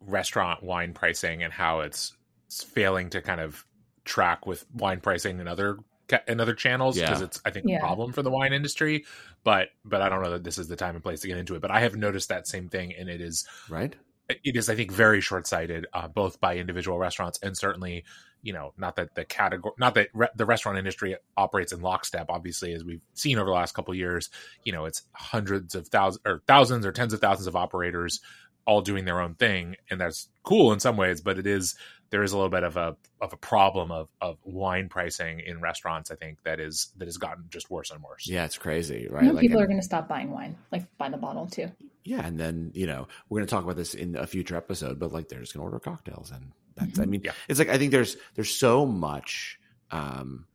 restaurant 0.01 0.63
wine 0.63 0.93
pricing 0.93 1.43
and 1.43 1.53
how 1.53 1.81
it's, 1.81 2.15
it's 2.47 2.63
failing 2.63 3.09
to 3.11 3.23
kind 3.23 3.41
of 3.41 3.65
track 4.05 4.47
with 4.47 4.67
wine 4.75 5.01
pricing 5.01 5.41
and 5.41 5.49
other 5.49 5.79
ca- 6.09 6.23
and 6.29 6.41
other 6.41 6.55
channels 6.55 6.97
because 6.99 7.21
Yeah. 7.21 7.25
it's 7.27 7.41
I 7.45 7.51
think 7.51 7.67
Yeah. 7.69 7.79
a 7.79 7.81
problem 7.81 8.13
for 8.13 8.23
the 8.23 8.31
wine 8.31 8.53
industry. 8.53 9.07
But 9.45 9.69
but 9.85 10.03
I 10.03 10.09
don't 10.11 10.23
know 10.23 10.31
that 10.33 10.45
this 10.45 10.59
is 10.59 10.69
the 10.69 10.77
time 10.77 10.95
and 10.95 11.03
place 11.03 11.21
to 11.21 11.29
get 11.29 11.39
into 11.39 11.55
it. 11.55 11.63
But 11.63 11.71
I 11.71 11.81
have 11.81 11.97
noticed 11.97 12.29
that 12.29 12.47
same 12.47 12.69
thing, 12.69 12.93
and 12.99 13.09
it 13.09 13.21
is 13.21 13.47
right 13.69 13.95
it 14.29 14.57
is 14.57 14.69
I 14.69 14.75
think 14.75 14.93
very 14.93 15.21
short 15.21 15.47
sighted, 15.47 15.87
uh, 15.93 16.09
both 16.09 16.41
by 16.41 16.57
individual 16.57 16.99
restaurants 16.99 17.39
and 17.43 17.57
certainly 17.57 18.05
you 18.43 18.53
know 18.53 18.73
not 18.77 18.97
that 18.97 19.15
the 19.15 19.25
category 19.25 19.75
not 19.79 19.95
that 19.95 20.09
re- 20.15 20.29
the 20.37 20.47
restaurant 20.47 20.79
industry 20.79 21.17
operates 21.37 21.73
in 21.73 21.81
lockstep 21.81 22.27
obviously 22.29 22.73
as 22.73 22.85
we've 22.85 23.03
seen 23.15 23.39
over 23.39 23.47
the 23.47 23.55
last 23.55 23.75
couple 23.75 23.95
years 23.95 24.31
you 24.65 24.73
know 24.73 24.85
it's 24.85 25.03
hundreds 25.13 25.75
of 25.75 25.89
thousands 25.89 26.23
or 26.25 26.43
thousands 26.47 26.87
or 26.87 26.93
tens 26.93 27.13
of 27.13 27.21
thousands 27.21 27.47
of 27.47 27.57
operators 27.57 28.21
all 28.65 28.81
doing 28.81 29.05
their 29.05 29.21
own 29.21 29.35
thing 29.35 29.75
and 29.91 30.01
that's 30.01 30.29
cool 30.45 30.73
in 30.73 30.79
some 30.79 30.97
ways 30.97 31.21
but 31.21 31.39
it 31.39 31.47
is 31.47 31.75
there 32.11 32.23
is 32.23 32.33
a 32.33 32.37
little 32.37 32.51
bit 32.51 32.63
of 32.65 32.77
a 32.77 32.97
of 33.21 33.33
a 33.33 33.37
problem 33.37 33.91
of 33.93 34.09
of 34.21 34.39
wine 34.45 34.89
pricing 34.89 35.41
in 35.41 35.61
restaurants 35.61 36.11
i 36.11 36.15
think 36.15 36.43
that 36.45 36.59
is 36.61 36.89
that 36.97 37.07
has 37.07 37.17
gotten 37.19 37.45
just 37.51 37.71
worse 37.71 37.91
and 37.91 38.03
worse 38.03 38.27
yeah 38.27 38.45
it's 38.45 38.57
crazy 38.59 39.07
I 39.11 39.13
right 39.13 39.25
know 39.25 39.33
Like, 39.33 39.41
people 39.43 39.61
are 39.61 39.67
going 39.67 39.79
to 39.79 39.85
stop 39.85 40.09
buying 40.09 40.31
wine, 40.31 40.57
like 40.73 40.85
buy 40.99 41.09
the 41.11 41.17
bottle 41.19 41.47
too. 41.47 41.71
Yeah, 42.05 42.25
and 42.27 42.39
then 42.41 42.71
you 42.75 42.87
know 42.87 43.07
we're 43.29 43.39
going 43.41 43.47
to 43.47 43.51
talk 43.51 43.65
about 43.65 43.77
this 43.77 43.93
in 43.95 44.17
a 44.17 44.27
future 44.27 44.57
episode, 44.57 44.99
but 44.99 45.13
like 45.13 45.29
they're 45.29 45.41
just 45.41 45.53
going 45.53 45.61
to 45.61 45.65
order 45.65 45.79
cocktails, 45.79 46.31
and 46.31 46.53
that's 46.75 46.99
I 46.99 47.05
Mhm. 47.05 47.09
mean, 47.09 47.21
Yeah. 47.25 47.33
it's 47.49 47.59
like 47.59 47.69
I 47.69 47.77
think 47.77 47.93
there's 47.93 48.17
there's 48.35 48.51
so 48.55 48.87
much 48.87 49.59
um, 49.91 50.47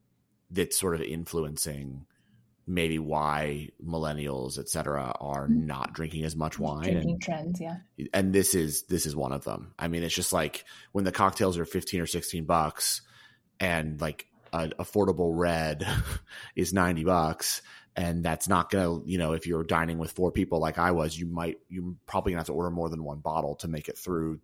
that's 0.50 0.80
sort 0.80 0.96
of 0.96 1.02
influencing 1.02 2.06
maybe 2.66 2.98
why 3.00 3.70
millennials, 3.86 4.58
etc 4.58 5.12
are 5.20 5.48
Mhm. 5.48 5.66
not 5.66 5.94
drinking 5.94 6.24
as 6.24 6.36
much 6.36 6.58
wine, 6.60 6.84
Drinking 6.84 7.12
and, 7.12 7.22
trends, 7.22 7.60
yeah. 7.62 7.78
and 8.14 8.34
this 8.34 8.56
is 8.56 8.84
this 8.84 9.06
is 9.06 9.16
one 9.16 9.32
of 9.34 9.44
them. 9.44 9.74
I 9.78 9.88
mean, 9.88 10.04
it's 10.04 10.16
just 10.16 10.34
like 10.34 10.64
when 10.92 11.04
the 11.06 11.12
cocktails 11.12 11.58
are 11.58 11.66
fifteen 11.66 12.00
or 12.02 12.08
sixteen 12.08 12.46
bucks, 12.46 13.02
and 13.60 14.00
like 14.02 14.28
an 14.54 14.74
affordable 14.80 15.32
red 15.36 15.86
is 16.56 16.74
90 16.74 17.04
bucks 17.06 17.62
and 17.96 18.24
that's 18.24 18.48
not 18.48 18.70
gonna 18.70 19.02
you 19.06 19.18
know 19.18 19.34
if 19.34 19.48
you're 19.48 19.64
dining 19.64 19.98
with 19.98 20.12
four 20.12 20.32
people 20.32 20.60
like 20.60 20.78
i 20.78 20.92
was 20.92 21.18
you 21.18 21.26
might 21.26 21.58
you 21.70 21.98
probably 22.06 22.32
gonna 22.32 22.40
have 22.40 22.48
to 22.48 22.54
order 22.54 22.70
more 22.70 22.88
than 22.90 23.04
one 23.04 23.20
bottle 23.20 23.56
to 23.56 23.68
make 23.68 23.90
it 23.90 23.98
through 23.98 24.40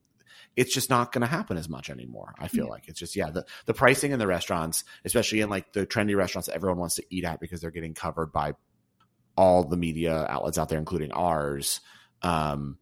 it's 0.56 0.74
just 0.74 0.90
not 0.90 1.12
gonna 1.12 1.26
happen 1.28 1.58
as 1.58 1.70
much 1.70 1.90
anymore 1.90 2.34
i 2.40 2.48
feel 2.48 2.66
Yeah. 2.66 2.72
like 2.72 2.88
it's 2.88 3.00
just 3.00 3.16
yeah 3.16 3.30
the, 3.30 3.46
the 3.66 3.74
pricing 3.74 4.12
in 4.12 4.20
the 4.20 4.28
restaurants 4.28 4.84
especially 5.06 5.42
in 5.42 5.50
like 5.50 5.74
the 5.74 5.86
trendy 5.86 6.16
restaurants 6.16 6.48
that 6.48 6.56
everyone 6.56 6.80
wants 6.80 6.96
to 6.96 7.04
eat 7.10 7.26
at 7.26 7.40
because 7.40 7.62
they're 7.62 7.72
getting 7.72 7.94
covered 7.94 8.32
by 8.32 8.54
all 9.36 9.64
the 9.64 9.78
media 9.78 10.26
outlets 10.30 10.58
out 10.58 10.70
there 10.70 10.80
including 10.80 11.12
ours 11.12 11.82
um 12.22 12.78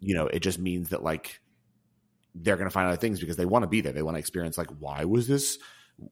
you 0.00 0.14
know 0.14 0.26
it 0.26 0.40
just 0.40 0.58
means 0.58 0.88
that 0.90 1.02
like 1.02 1.40
they're 2.34 2.56
going 2.56 2.66
to 2.68 2.72
find 2.72 2.88
other 2.88 2.96
things 2.96 3.20
because 3.20 3.36
they 3.36 3.44
want 3.44 3.62
to 3.62 3.66
be 3.68 3.82
there. 3.82 3.92
They 3.92 4.00
want 4.02 4.14
to 4.14 4.18
experience 4.18 4.56
like 4.56 4.70
why 4.78 5.04
was 5.04 5.28
this 5.28 5.58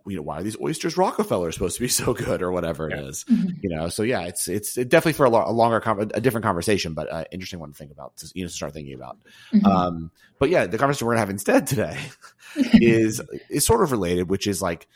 you 0.07 0.17
know, 0.17 0.23
why 0.23 0.39
are 0.39 0.43
these 0.43 0.61
oysters 0.61 0.97
Rockefeller 0.97 1.53
supposed 1.53 1.77
to 1.77 1.83
be 1.83 1.89
so 1.89 2.13
good 2.15 2.43
or 2.43 2.51
whatever 2.53 2.89
it 2.91 2.97
Yeah. 2.97 3.05
is, 3.09 3.25
Mhm. 3.25 3.63
you 3.63 3.71
know? 3.71 3.89
So 3.89 4.03
yeah, 4.03 4.23
it's, 4.23 4.49
it's 4.49 4.75
definitely 4.75 5.15
for 5.15 5.27
a, 5.27 5.31
lo- 5.31 5.45
a 5.47 5.53
longer, 5.53 5.81
con- 5.81 6.11
a 6.15 6.21
different 6.21 6.45
conversation, 6.45 6.95
but 6.95 7.11
uh, 7.13 7.25
interesting 7.33 7.59
one 7.61 7.73
to 7.73 7.77
think 7.77 7.91
about, 7.93 8.17
to, 8.19 8.31
you 8.35 8.45
know, 8.45 8.49
to 8.49 8.55
start 8.55 8.73
thinking 8.73 8.95
about. 8.95 9.19
Mhm. 9.53 9.65
Um, 9.65 10.11
but 10.39 10.51
yeah, 10.51 10.67
the 10.67 10.79
conversation 10.79 11.07
we're 11.07 11.15
gonna 11.15 11.21
have 11.21 11.31
instead 11.31 11.67
today 11.67 11.99
is 12.57 13.21
is 13.49 13.67
sort 13.67 13.83
of 13.83 13.93
related, 13.93 14.29
which 14.29 14.47
is 14.47 14.61
like 14.63 14.87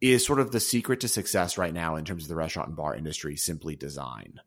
is 0.00 0.26
sort 0.26 0.38
of 0.40 0.52
the 0.52 0.60
secret 0.60 1.00
to 1.00 1.08
success 1.08 1.56
right 1.56 1.72
now 1.72 1.96
in 1.96 2.04
terms 2.04 2.22
of 2.24 2.28
the 2.28 2.34
restaurant 2.36 2.68
and 2.68 2.76
bar 2.76 2.94
industry 2.94 3.36
simply 3.36 3.74
design. 3.76 4.40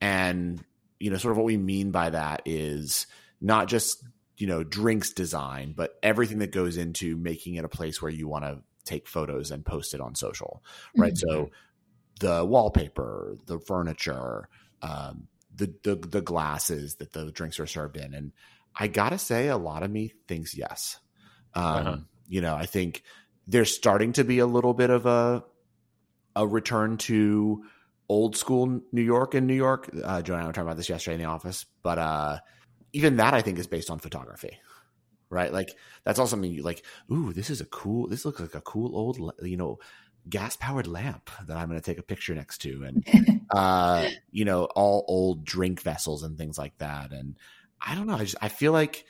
And 0.00 0.62
you 1.00 1.10
know, 1.10 1.16
sort 1.18 1.32
of 1.32 1.36
what 1.38 1.46
we 1.46 1.56
mean 1.56 1.90
by 1.90 2.10
that 2.10 2.42
is 2.46 3.06
not 3.40 3.68
just 3.68 4.02
you 4.38 4.46
know 4.46 4.62
drinks 4.62 5.12
design, 5.12 5.74
but 5.76 5.98
everything 6.02 6.38
that 6.38 6.52
goes 6.52 6.76
into 6.76 7.16
making 7.16 7.54
it 7.56 7.64
a 7.64 7.68
place 7.68 8.00
where 8.00 8.10
you 8.10 8.28
want 8.28 8.44
to 8.44 8.58
take 8.86 9.06
photos 9.08 9.50
and 9.50 9.64
post 9.66 9.92
it 9.94 10.00
on 10.00 10.14
social, 10.14 10.62
right? 10.96 11.12
Mhm. 11.14 11.18
So 11.18 11.50
the 12.20 12.44
wallpaper, 12.44 13.36
the 13.46 13.58
furniture, 13.58 14.48
um, 14.82 15.28
the, 15.54 15.74
the 15.82 15.96
the 15.96 16.22
glasses 16.22 16.96
that 16.96 17.12
the 17.12 17.30
drinks 17.32 17.60
are 17.60 17.66
served 17.66 17.96
in, 17.96 18.14
and 18.14 18.32
I 18.74 18.88
gotta 18.88 19.18
say, 19.18 19.48
a 19.48 19.56
lot 19.56 19.82
of 19.82 19.90
me 19.90 20.12
thinks 20.28 20.56
yes. 20.56 20.98
Um, 21.54 21.64
Uh-huh. 21.64 21.96
You 22.28 22.40
know, 22.40 22.54
I 22.56 22.66
think 22.66 23.02
there's 23.46 23.74
starting 23.74 24.12
to 24.14 24.24
be 24.24 24.38
a 24.40 24.46
little 24.46 24.74
bit 24.74 24.90
of 24.90 25.06
a 25.06 25.44
a 26.34 26.46
return 26.46 26.96
to 26.98 27.64
old 28.08 28.36
school 28.36 28.80
New 28.92 29.02
York 29.02 29.34
and 29.34 29.46
New 29.46 29.54
York. 29.54 29.90
Uh, 30.04 30.20
Joe 30.22 30.34
and 30.34 30.42
I 30.42 30.46
were 30.46 30.52
talking 30.52 30.66
about 30.68 30.76
this 30.76 30.88
yesterday 30.88 31.14
in 31.14 31.20
the 31.20 31.28
office, 31.28 31.64
but 31.82 31.98
uh, 31.98 32.38
even 32.92 33.16
that 33.16 33.34
I 33.34 33.42
think 33.42 33.58
is 33.58 33.66
based 33.66 33.90
on 33.90 33.98
photography, 33.98 34.58
right? 35.30 35.52
Like 35.52 35.74
that's 36.04 36.18
also 36.18 36.30
something 36.30 36.52
you 36.52 36.62
like. 36.62 36.84
Ooh, 37.10 37.32
this 37.32 37.50
is 37.50 37.60
a 37.60 37.66
cool. 37.66 38.08
This 38.08 38.24
looks 38.24 38.40
like 38.40 38.54
a 38.54 38.60
cool 38.60 38.96
old, 38.96 39.32
you 39.42 39.56
know, 39.56 39.78
gas 40.28 40.56
powered 40.56 40.86
lamp 40.86 41.30
that 41.46 41.56
I'm 41.56 41.68
going 41.68 41.80
to 41.80 41.84
take 41.84 41.98
a 41.98 42.02
picture 42.02 42.34
next 42.34 42.58
to, 42.58 42.84
and 42.84 43.42
uh, 43.50 44.08
you 44.30 44.44
know, 44.44 44.64
all 44.64 45.04
old 45.08 45.44
drink 45.44 45.80
vessels 45.82 46.22
and 46.22 46.36
things 46.36 46.58
like 46.58 46.76
that. 46.78 47.12
And 47.12 47.36
I 47.80 47.94
don't 47.94 48.06
know. 48.06 48.16
I 48.16 48.20
just 48.24 48.36
I 48.40 48.48
feel 48.48 48.72
like 48.72 49.04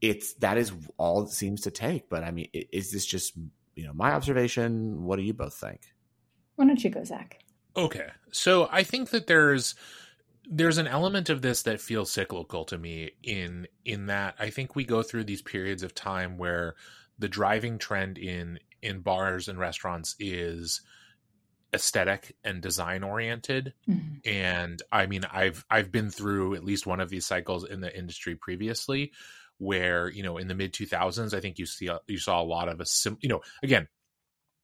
it's 0.00 0.34
that 0.34 0.58
is 0.58 0.72
all 0.96 1.22
it 1.22 1.30
seems 1.30 1.62
to 1.62 1.70
take. 1.70 2.08
But 2.08 2.24
I 2.24 2.30
mean, 2.30 2.48
is 2.52 2.90
this 2.90 3.06
just 3.06 3.34
you 3.74 3.86
know 3.86 3.92
my 3.94 4.12
observation? 4.12 5.04
What 5.04 5.16
do 5.16 5.22
you 5.22 5.34
both 5.34 5.54
think? 5.54 5.80
Why 6.56 6.66
don't 6.66 6.82
you 6.82 6.90
go, 6.90 7.02
Zach? 7.04 7.40
Okay. 7.76 8.08
So 8.30 8.68
I 8.70 8.82
think 8.84 9.10
that 9.10 9.26
there's 9.26 9.74
there's 10.46 10.78
an 10.78 10.86
element 10.86 11.30
of 11.30 11.42
this 11.42 11.62
that 11.62 11.80
feels 11.80 12.10
cyclical 12.10 12.64
to 12.66 12.78
me 12.78 13.12
in 13.22 13.66
in 13.84 14.06
that 14.06 14.34
I 14.38 14.50
think 14.50 14.76
we 14.76 14.84
go 14.84 15.02
through 15.02 15.24
these 15.24 15.42
periods 15.42 15.82
of 15.82 15.94
time 15.94 16.36
where 16.38 16.74
the 17.18 17.28
driving 17.28 17.78
trend 17.78 18.18
in 18.18 18.58
in 18.82 19.00
bars 19.00 19.48
and 19.48 19.58
restaurants 19.58 20.14
is 20.18 20.82
aesthetic 21.72 22.36
and 22.44 22.60
design 22.60 23.02
oriented 23.02 23.74
Mhm. 23.88 24.20
and 24.24 24.80
i 24.92 25.06
mean 25.06 25.24
i've 25.32 25.64
i've 25.68 25.90
been 25.90 26.08
through 26.08 26.54
at 26.54 26.62
least 26.62 26.86
one 26.86 27.00
of 27.00 27.08
these 27.10 27.26
cycles 27.26 27.64
in 27.64 27.80
the 27.80 27.98
industry 27.98 28.36
previously 28.36 29.10
where 29.58 30.08
you 30.08 30.22
know 30.22 30.36
in 30.38 30.46
the 30.46 30.54
mid 30.54 30.72
2000s 30.72 31.34
i 31.34 31.40
think 31.40 31.58
you 31.58 31.66
see 31.66 31.90
you 32.06 32.18
saw 32.18 32.40
a 32.40 32.44
lot 32.44 32.68
of 32.68 32.80
a 32.80 32.86
sim 32.86 33.18
you 33.20 33.28
know 33.28 33.40
again 33.60 33.88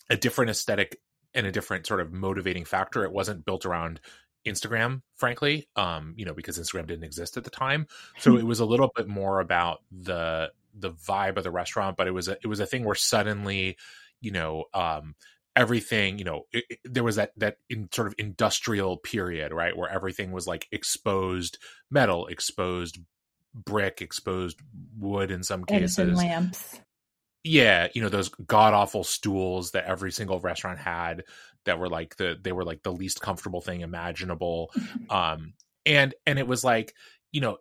a 0.09 0.17
different 0.17 0.51
aesthetic 0.53 1.01
and 1.35 1.49
a 1.49 1.53
different 1.53 1.85
sort 1.85 2.01
of 2.01 2.13
motivating 2.13 2.65
factor 2.65 3.03
it 3.03 3.11
wasn't 3.13 3.45
built 3.45 3.67
around 3.67 4.01
instagram 4.47 5.03
frankly 5.17 5.69
um 5.77 6.15
you 6.17 6.25
know 6.25 6.33
because 6.35 6.59
instagram 6.59 6.87
didn't 6.87 7.05
exist 7.05 7.37
at 7.37 7.45
the 7.45 7.51
time. 7.51 7.87
So 8.19 8.37
it 8.37 8.45
was 8.45 8.61
a 8.61 8.65
little 8.65 8.91
bit 8.95 9.07
more 9.09 9.41
about 9.41 9.83
the 9.93 10.51
the 10.75 10.93
vibe 10.93 11.37
of 11.37 11.45
the 11.45 11.51
restaurant 11.51 11.97
but 11.97 12.07
it 12.07 12.13
was 12.13 12.29
a 12.29 12.37
it 12.43 12.47
was 12.47 12.61
a 12.61 12.67
thing 12.67 12.85
where 12.85 12.95
suddenly 12.95 13.77
you 14.21 14.31
know 14.31 14.65
um 14.73 15.15
everything 15.57 16.17
you 16.19 16.25
know 16.25 16.47
it, 16.53 16.65
it- 16.71 16.79
there 16.85 17.03
was 17.05 17.17
that 17.17 17.33
that 17.37 17.57
in 17.69 17.89
sort 17.93 18.07
of 18.07 18.15
industrial 18.19 18.97
period 18.97 19.53
right 19.53 19.77
where 19.77 19.91
everything 19.91 20.31
was 20.33 20.47
like 20.47 20.69
exposed 20.71 21.59
metal 21.91 22.27
exposed 22.29 22.99
brick 23.53 24.01
exposed 24.01 24.61
wood 24.97 25.31
in 25.33 25.43
some 25.43 25.65
cases. 25.65 26.17
lamps. 26.17 26.81
yeah 27.43 27.89
you 27.95 28.01
know 28.01 28.09
those 28.09 28.29
god 28.29 28.75
awful 28.75 29.03
stools 29.03 29.73
that 29.73 29.87
every 29.87 30.13
single 30.13 30.39
restaurant 30.39 30.79
had 30.79 31.25
that 31.67 31.79
were 31.79 31.89
like 31.89 32.17
the 32.17 32.37
they 32.41 32.53
were 32.53 32.65
like 32.65 32.83
the 32.83 32.93
least 32.93 33.21
comfortable 33.21 33.61
thing 33.61 33.81
imaginable. 33.81 34.73
Um 35.09 35.55
and 35.87 36.15
and 36.27 36.39
it 36.39 36.47
was 36.47 36.65
like 36.65 36.95
you 37.33 37.41
know 37.41 37.59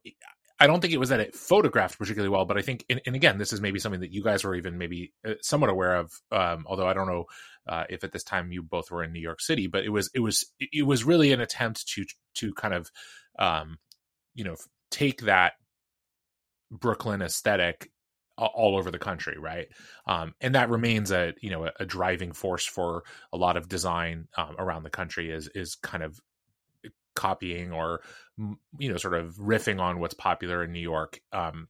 i 0.59 0.67
don't 0.67 0.81
think 0.81 0.93
it 0.93 0.99
was 0.99 1.09
that 1.09 1.19
it 1.19 1.35
photographed 1.35 1.97
particularly 1.97 2.29
well 2.29 2.45
but 2.45 2.57
i 2.57 2.61
think 2.61 2.85
and, 2.89 3.01
and 3.05 3.15
again 3.15 3.37
this 3.37 3.53
is 3.53 3.61
maybe 3.61 3.79
something 3.79 4.01
that 4.01 4.11
you 4.11 4.23
guys 4.23 4.43
were 4.43 4.55
even 4.55 4.77
maybe 4.77 5.13
uh, 5.27 5.33
somewhat 5.41 5.69
aware 5.69 5.95
of 5.95 6.11
um 6.31 6.65
although 6.67 6.87
i 6.87 6.93
don't 6.93 7.07
know 7.07 7.25
uh, 7.67 7.83
if 7.87 8.03
at 8.03 8.11
this 8.11 8.23
time 8.23 8.51
you 8.51 8.63
both 8.63 8.89
were 8.89 9.03
in 9.03 9.13
new 9.13 9.19
york 9.19 9.41
city 9.41 9.67
but 9.67 9.83
it 9.83 9.89
was 9.89 10.09
it 10.13 10.19
was 10.19 10.45
it 10.59 10.85
was 10.85 11.03
really 11.03 11.31
an 11.31 11.41
attempt 11.41 11.87
to 11.87 12.05
to 12.33 12.53
kind 12.53 12.73
of 12.73 12.89
um 13.37 13.77
you 14.33 14.43
know 14.43 14.55
take 14.91 15.21
that 15.21 15.53
brooklyn 16.71 17.21
aesthetic 17.21 17.91
all 18.47 18.77
over 18.77 18.91
the 18.91 18.99
country 18.99 19.37
right? 19.37 19.67
Um, 20.07 20.33
and 20.41 20.55
that 20.55 20.69
remains 20.69 21.11
a 21.11 21.33
you 21.41 21.49
know 21.49 21.65
a, 21.65 21.71
a 21.81 21.85
driving 21.85 22.31
force 22.31 22.65
for 22.65 23.03
a 23.33 23.37
lot 23.37 23.57
of 23.57 23.67
design 23.67 24.27
um, 24.37 24.55
around 24.57 24.83
the 24.83 24.89
country 24.89 25.31
is 25.31 25.49
is 25.53 25.75
kind 25.75 26.03
of 26.03 26.19
copying 27.15 27.71
or 27.71 28.01
you 28.77 28.89
know 28.89 28.97
sort 28.97 29.15
of 29.15 29.35
riffing 29.35 29.79
on 29.79 29.99
what's 29.99 30.13
popular 30.13 30.63
in 30.63 30.71
New 30.71 30.79
York. 30.79 31.19
Um, 31.33 31.67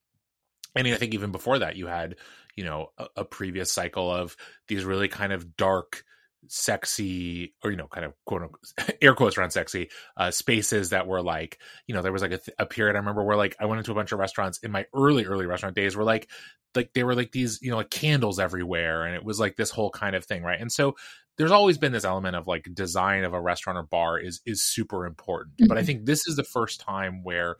and 0.75 0.87
I 0.87 0.95
think 0.95 1.13
even 1.13 1.31
before 1.31 1.59
that 1.59 1.75
you 1.75 1.87
had 1.87 2.15
you 2.55 2.63
know 2.63 2.91
a, 2.97 3.07
a 3.17 3.25
previous 3.25 3.71
cycle 3.71 4.13
of 4.13 4.35
these 4.67 4.85
really 4.85 5.07
kind 5.07 5.33
of 5.33 5.57
dark 5.57 6.03
sexy 6.47 7.53
or 7.63 7.71
you 7.71 7.77
know 7.77 7.87
kind 7.87 8.05
of 8.05 8.13
quote 8.25 8.41
unquote 8.43 8.97
air 9.01 9.13
quotes 9.13 9.37
around 9.37 9.51
sexy 9.51 9.89
uh 10.17 10.31
spaces 10.31 10.89
that 10.91 11.05
were 11.07 11.21
like 11.21 11.59
you 11.87 11.93
know 11.93 12.01
there 12.01 12.11
was 12.11 12.21
like 12.21 12.31
a, 12.31 12.37
th- 12.37 12.55
a 12.57 12.65
period 12.65 12.95
i 12.95 12.99
remember 12.99 13.23
where 13.23 13.37
like 13.37 13.55
i 13.59 13.65
went 13.65 13.77
into 13.79 13.91
a 13.91 13.95
bunch 13.95 14.11
of 14.11 14.19
restaurants 14.19 14.57
in 14.59 14.71
my 14.71 14.85
early 14.95 15.25
early 15.25 15.45
restaurant 15.45 15.75
days 15.75 15.95
where 15.95 16.05
like 16.05 16.29
like 16.75 16.91
they 16.93 17.03
were 17.03 17.15
like 17.15 17.31
these 17.31 17.59
you 17.61 17.69
know 17.69 17.77
like 17.77 17.89
candles 17.89 18.39
everywhere 18.39 19.03
and 19.03 19.15
it 19.15 19.23
was 19.23 19.39
like 19.39 19.55
this 19.57 19.69
whole 19.69 19.89
kind 19.91 20.15
of 20.15 20.25
thing 20.25 20.43
right 20.43 20.61
and 20.61 20.71
so 20.71 20.95
there's 21.37 21.51
always 21.51 21.77
been 21.77 21.91
this 21.91 22.03
element 22.05 22.35
of 22.35 22.47
like 22.47 22.67
design 22.73 23.23
of 23.23 23.33
a 23.33 23.41
restaurant 23.41 23.77
or 23.77 23.83
bar 23.83 24.17
is 24.19 24.41
is 24.45 24.63
super 24.63 25.05
important 25.05 25.55
but 25.67 25.77
i 25.77 25.81
Mhm. 25.81 25.85
think 25.85 26.05
this 26.05 26.27
is 26.27 26.35
the 26.35 26.43
first 26.43 26.79
time 26.79 27.23
where 27.23 27.57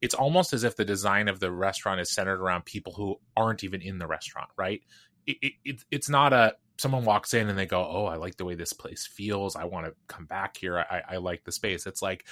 it's 0.00 0.14
almost 0.14 0.52
as 0.52 0.62
if 0.64 0.76
the 0.76 0.84
design 0.84 1.28
of 1.28 1.40
the 1.40 1.50
restaurant 1.50 2.00
is 2.00 2.12
centered 2.12 2.40
around 2.40 2.64
people 2.64 2.92
who 2.94 3.16
aren't 3.36 3.64
even 3.64 3.82
in 3.82 3.98
the 3.98 4.06
restaurant 4.06 4.48
right 4.56 4.82
it, 5.28 5.36
it, 5.42 5.52
it 5.64 5.84
it's 5.90 6.08
not 6.08 6.32
a 6.32 6.54
someone 6.78 7.04
walks 7.04 7.34
in 7.34 7.48
and 7.48 7.58
they 7.58 7.66
go 7.66 7.84
oh 7.84 8.06
i 8.06 8.16
like 8.16 8.36
the 8.36 8.44
way 8.44 8.54
this 8.54 8.72
place 8.72 9.06
feels 9.06 9.56
i 9.56 9.64
want 9.64 9.86
to 9.86 9.92
come 10.06 10.24
back 10.26 10.56
here 10.56 10.78
i 10.78 11.02
i 11.08 11.16
like 11.16 11.44
the 11.44 11.52
space 11.52 11.86
it's 11.86 12.02
like 12.02 12.24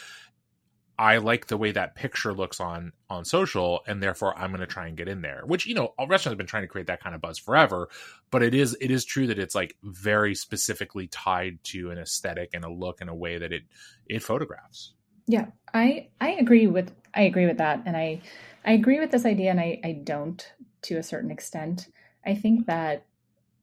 I 0.98 1.18
like 1.18 1.46
the 1.46 1.56
way 1.56 1.72
that 1.72 1.94
picture 1.94 2.32
looks 2.32 2.58
on 2.58 2.92
on 3.10 3.24
social, 3.24 3.82
and 3.86 4.02
therefore 4.02 4.36
I'm 4.38 4.50
going 4.50 4.60
to 4.60 4.66
try 4.66 4.86
and 4.86 4.96
get 4.96 5.08
in 5.08 5.20
there. 5.20 5.42
Which 5.44 5.66
you 5.66 5.74
know, 5.74 5.92
all 5.98 6.06
restaurants 6.06 6.32
have 6.32 6.38
been 6.38 6.46
trying 6.46 6.62
to 6.62 6.68
create 6.68 6.86
that 6.86 7.02
kind 7.02 7.14
of 7.14 7.20
buzz 7.20 7.38
forever, 7.38 7.88
but 8.30 8.42
it 8.42 8.54
is 8.54 8.76
it 8.80 8.90
is 8.90 9.04
true 9.04 9.26
that 9.26 9.38
it's 9.38 9.54
like 9.54 9.76
very 9.82 10.34
specifically 10.34 11.06
tied 11.08 11.62
to 11.64 11.90
an 11.90 11.98
aesthetic 11.98 12.50
and 12.54 12.64
a 12.64 12.70
look 12.70 13.00
and 13.00 13.10
a 13.10 13.14
way 13.14 13.36
that 13.38 13.52
it 13.52 13.64
it 14.06 14.22
photographs. 14.22 14.94
Yeah, 15.26 15.46
I 15.74 16.08
I 16.20 16.32
agree 16.32 16.66
with 16.66 16.92
I 17.14 17.22
agree 17.22 17.46
with 17.46 17.58
that, 17.58 17.82
and 17.84 17.96
I 17.96 18.22
I 18.64 18.72
agree 18.72 18.98
with 18.98 19.10
this 19.10 19.26
idea, 19.26 19.50
and 19.50 19.60
I 19.60 19.80
I 19.84 20.00
don't 20.02 20.50
to 20.82 20.96
a 20.96 21.02
certain 21.02 21.30
extent. 21.30 21.88
I 22.26 22.34
think 22.34 22.66
that 22.66 23.06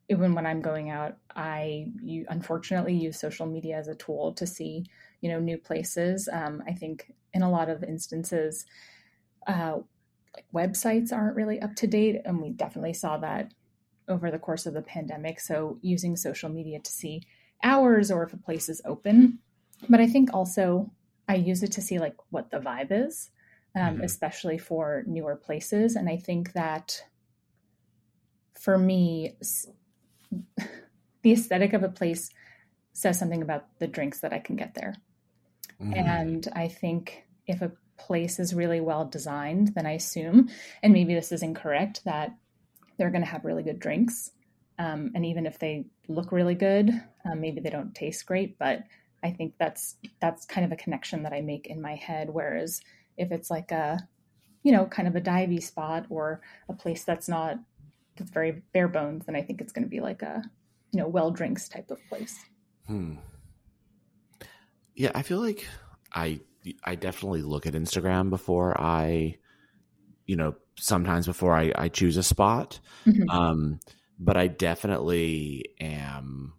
even 0.09 0.35
when 0.35 0.45
I'm 0.45 0.61
going 0.61 0.89
out, 0.89 1.17
I 1.35 1.87
you 2.01 2.25
unfortunately 2.29 2.95
use 2.95 3.19
social 3.19 3.47
media 3.47 3.77
as 3.77 3.87
a 3.87 3.95
tool 3.95 4.33
to 4.35 4.47
see 4.47 4.85
you 5.21 5.29
know 5.29 5.39
new 5.39 5.57
places. 5.57 6.29
Um, 6.31 6.63
I 6.67 6.73
think 6.73 7.13
in 7.33 7.41
a 7.43 7.51
lot 7.51 7.69
of 7.69 7.83
instances, 7.83 8.65
uh, 9.47 9.79
like 10.35 10.45
websites 10.53 11.11
aren't 11.13 11.35
really 11.35 11.61
up 11.61 11.75
to 11.77 11.87
date, 11.87 12.21
and 12.25 12.41
we 12.41 12.51
definitely 12.51 12.93
saw 12.93 13.17
that 13.19 13.53
over 14.07 14.31
the 14.31 14.39
course 14.39 14.65
of 14.65 14.73
the 14.73 14.81
pandemic. 14.81 15.39
So 15.39 15.79
using 15.81 16.15
social 16.17 16.49
media 16.49 16.79
to 16.79 16.91
see 16.91 17.23
hours 17.63 18.11
or 18.11 18.23
if 18.23 18.33
a 18.33 18.37
place 18.37 18.69
is 18.69 18.81
open, 18.85 19.39
but 19.89 20.01
I 20.01 20.07
think 20.07 20.33
also 20.33 20.91
I 21.29 21.35
use 21.35 21.63
it 21.63 21.71
to 21.73 21.81
see 21.81 21.99
like 21.99 22.15
what 22.31 22.51
the 22.51 22.59
vibe 22.59 22.89
is, 22.91 23.31
um, 23.75 23.99
Mhm. 23.99 24.03
especially 24.03 24.57
for 24.57 25.03
newer 25.07 25.35
places. 25.35 25.95
And 25.95 26.09
I 26.09 26.17
think 26.17 26.53
that 26.53 27.05
for 28.63 28.77
me, 28.77 29.35
the 31.21 31.33
aesthetic 31.33 31.73
of 31.73 31.83
a 31.83 31.89
place 31.89 32.29
says 32.93 33.19
something 33.19 33.41
about 33.41 33.65
the 33.79 33.87
drinks 33.87 34.21
that 34.21 34.31
I 34.31 34.39
can 34.39 34.55
get 34.55 34.73
there. 34.73 34.95
Mhm. 35.81 35.97
And 35.97 36.47
I 36.53 36.69
think 36.69 37.25
if 37.45 37.61
a 37.61 37.73
place 37.97 38.39
is 38.39 38.53
really 38.53 38.79
well 38.79 39.03
designed, 39.03 39.75
then 39.75 39.85
I 39.85 39.91
assume, 39.91 40.49
and 40.81 40.93
maybe 40.93 41.13
this 41.13 41.33
is 41.33 41.43
incorrect, 41.43 42.05
that 42.05 42.33
they're 42.95 43.09
going 43.09 43.23
to 43.23 43.29
have 43.29 43.43
really 43.43 43.63
good 43.63 43.79
drinks. 43.79 44.31
Um, 44.79 45.11
and 45.13 45.25
even 45.25 45.45
if 45.45 45.59
they 45.59 45.85
look 46.07 46.31
really 46.31 46.55
good, 46.55 46.89
um, 47.25 47.41
maybe 47.41 47.59
they 47.59 47.69
don't 47.69 47.93
taste 47.93 48.25
great. 48.25 48.57
But 48.57 48.83
I 49.21 49.31
think 49.31 49.55
that's 49.57 49.97
that's 50.21 50.45
kind 50.45 50.63
of 50.63 50.71
a 50.71 50.77
connection 50.77 51.23
that 51.23 51.33
I 51.33 51.41
make 51.41 51.67
in 51.67 51.81
my 51.81 51.95
head. 51.95 52.29
Whereas 52.29 52.81
if 53.17 53.33
it's 53.33 53.51
like 53.51 53.71
a, 53.71 54.07
you 54.63 54.71
know, 54.71 54.85
kind 54.85 55.07
of 55.09 55.17
a 55.17 55.21
divey 55.21 55.61
spot 55.61 56.05
or 56.09 56.41
a 56.69 56.73
place 56.73 57.03
that's 57.03 57.27
not 57.27 57.59
that's 58.15 58.31
very 58.31 58.63
bare 58.73 58.87
bones, 58.87 59.25
then 59.25 59.35
I 59.35 59.41
think 59.41 59.61
it's 59.61 59.73
going 59.73 59.83
to 59.83 59.89
be 59.89 59.99
like 59.99 60.21
a 60.21 60.43
you 60.91 60.99
know 60.99 61.07
well 61.07 61.31
drinks 61.31 61.67
type 61.67 61.89
of 61.91 61.99
place. 62.09 62.37
Hmm. 62.87 63.15
Yeah, 64.95 65.11
I 65.15 65.21
feel 65.23 65.39
like 65.39 65.67
I 66.13 66.39
I 66.83 66.95
definitely 66.95 67.41
look 67.41 67.65
at 67.65 67.73
Instagram 67.73 68.29
before 68.29 68.79
I, 68.79 69.37
you 70.25 70.35
know, 70.35 70.55
sometimes 70.77 71.25
before 71.25 71.53
I, 71.53 71.71
I 71.75 71.89
choose 71.89 72.17
a 72.17 72.23
spot. 72.23 72.79
Mhm. 73.05 73.29
Um, 73.29 73.79
but 74.19 74.37
I 74.37 74.47
definitely 74.47 75.65
am 75.81 76.53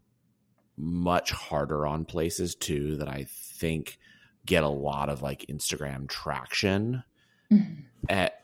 much 0.76 1.30
harder 1.30 1.86
on 1.86 2.04
places 2.04 2.54
too 2.56 2.96
that 2.96 3.08
I 3.08 3.26
think 3.28 3.98
get 4.44 4.64
a 4.64 4.68
lot 4.68 5.08
of 5.08 5.22
like 5.22 5.46
Instagram 5.48 6.08
traction 6.08 7.04
Mhm. 7.50 7.84
at 8.08 8.43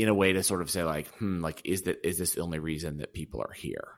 in 0.00 0.08
a 0.08 0.14
way 0.14 0.32
to 0.32 0.42
sort 0.42 0.62
of 0.62 0.70
say 0.70 0.84
like, 0.84 1.08
hmm, 1.16 1.40
like 1.40 1.60
is 1.64 1.82
that 1.82 1.98
is 2.06 2.18
this 2.18 2.34
the 2.34 2.40
only 2.40 2.58
reason 2.58 2.98
that 2.98 3.12
people 3.12 3.40
are 3.40 3.52
here? 3.52 3.88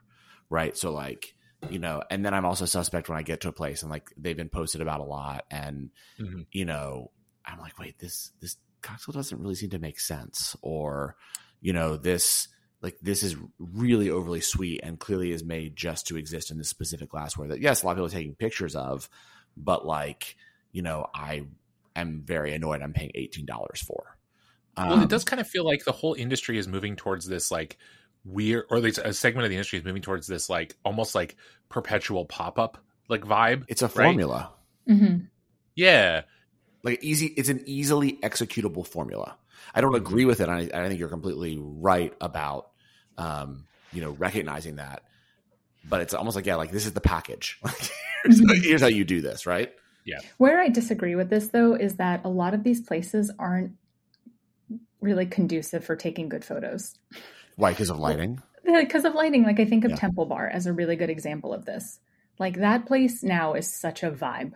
Right. 0.49 0.77
So 0.77 0.91
like, 0.91 1.33
you 1.69 1.79
know, 1.79 2.03
and 2.11 2.25
then 2.25 2.33
I'm 2.33 2.45
also 2.45 2.65
suspect 2.65 3.09
when 3.09 3.17
I 3.17 3.21
get 3.23 3.41
to 3.41 3.49
a 3.49 3.53
place 3.53 3.81
and 3.81 3.91
like 3.91 4.09
they've 4.17 4.37
been 4.37 4.49
posted 4.49 4.81
about 4.81 4.99
a 4.99 5.05
lot 5.05 5.45
and 5.49 5.89
Mhm. 6.19 6.45
you 6.51 6.65
know, 6.65 7.11
I'm 7.45 7.59
like, 7.59 7.79
wait, 7.79 7.99
this 7.99 8.31
this 8.41 8.57
cocktail 8.81 9.13
doesn't 9.13 9.39
really 9.39 9.55
seem 9.55 9.69
to 9.71 9.79
make 9.79 9.99
sense, 9.99 10.55
or 10.61 11.15
you 11.61 11.73
know, 11.73 11.95
this 11.97 12.47
like 12.81 12.99
this 13.01 13.23
is 13.23 13.35
really 13.57 14.09
overly 14.09 14.41
sweet 14.41 14.81
and 14.83 14.99
clearly 14.99 15.31
is 15.31 15.43
made 15.43 15.75
just 15.75 16.07
to 16.07 16.17
exist 16.17 16.51
in 16.51 16.57
this 16.57 16.67
specific 16.69 17.09
glassware 17.09 17.47
that 17.47 17.61
yes, 17.61 17.81
a 17.81 17.85
lot 17.85 17.93
of 17.93 17.97
people 17.97 18.07
are 18.07 18.09
taking 18.09 18.35
pictures 18.35 18.75
of, 18.75 19.09
but 19.55 19.85
like, 19.85 20.35
you 20.73 20.81
know, 20.81 21.07
I 21.15 21.45
am 21.95 22.23
very 22.25 22.53
annoyed. 22.53 22.81
I'm 22.81 22.91
paying 22.93 23.11
eighteen 23.15 23.45
dollars 23.45 23.81
for. 23.81 24.12
Well, 24.77 24.93
Um, 24.93 25.03
it 25.03 25.09
does 25.09 25.23
kind 25.23 25.39
of 25.39 25.47
feel 25.47 25.65
like 25.65 25.85
the 25.85 25.91
whole 25.91 26.13
industry 26.13 26.57
is 26.57 26.67
moving 26.67 26.95
towards 26.95 27.27
this 27.27 27.51
like 27.51 27.77
weird, 28.25 28.65
or 28.69 28.77
at 28.77 28.83
least 28.83 28.97
a 28.97 29.13
segment 29.13 29.45
of 29.45 29.49
the 29.49 29.55
industry 29.55 29.79
is 29.79 29.85
moving 29.85 30.01
towards 30.01 30.27
this 30.27 30.49
like 30.49 30.75
almost 30.83 31.13
like 31.15 31.35
perpetual 31.69 32.25
pop 32.25 32.57
up 32.57 32.77
like 33.07 33.21
vibe. 33.21 33.65
It's 33.67 33.81
a 33.81 33.87
right? 33.87 33.93
formula, 33.93 34.51
Mhm. 34.87 35.27
Yeah, 35.75 36.21
like 36.83 37.03
easy. 37.03 37.27
It's 37.27 37.49
an 37.49 37.63
easily 37.65 38.13
executable 38.23 38.85
formula. 38.85 39.35
I 39.73 39.81
don't 39.81 39.95
agree 39.95 40.25
with 40.25 40.39
it. 40.41 40.49
I, 40.49 40.69
I 40.73 40.87
think 40.87 40.99
you're 40.99 41.09
completely 41.09 41.57
right 41.59 42.13
about, 42.21 42.69
um, 43.17 43.65
you 43.91 44.01
know, 44.01 44.11
recognizing 44.11 44.75
that. 44.75 45.03
But 45.87 46.01
it's 46.01 46.13
almost 46.13 46.35
like 46.35 46.45
yeah, 46.45 46.55
like 46.55 46.71
this 46.71 46.85
is 46.85 46.93
the 46.93 47.01
package. 47.01 47.59
here's, 48.23 48.63
here's 48.63 48.81
how 48.81 48.87
you 48.87 49.03
do 49.03 49.21
this, 49.21 49.45
right? 49.45 49.73
Yeah. 50.05 50.19
Where 50.37 50.59
I 50.59 50.69
disagree 50.69 51.15
with 51.15 51.29
this, 51.29 51.47
though, 51.47 51.75
is 51.75 51.95
that 51.95 52.21
a 52.23 52.29
lot 52.29 52.53
of 52.53 52.63
these 52.63 52.81
places 52.81 53.31
aren't 53.39 53.71
really 55.03 55.25
conducive 55.25 55.83
for 55.85 55.95
taking 55.95 56.29
good 56.29 56.43
photos 56.45 56.95
Why? 57.55 57.71
Because 57.71 57.89
of 57.89 57.99
lighting. 57.99 58.41
because 58.65 59.05
of 59.05 59.13
lighting. 59.13 59.43
Like 59.43 59.59
I 59.59 59.65
think 59.65 59.83
of 59.85 59.91
Yeah. 59.91 59.97
Temple 59.97 60.25
Bar 60.25 60.47
as 60.47 60.65
a 60.65 60.73
really 60.73 60.95
good 60.95 61.09
example 61.09 61.53
of 61.53 61.65
this. 61.65 61.99
Like 62.39 62.55
that 62.57 62.85
place 62.87 63.21
now 63.23 63.53
is 63.53 63.71
such 63.71 64.01
a 64.03 64.09
vibe, 64.11 64.53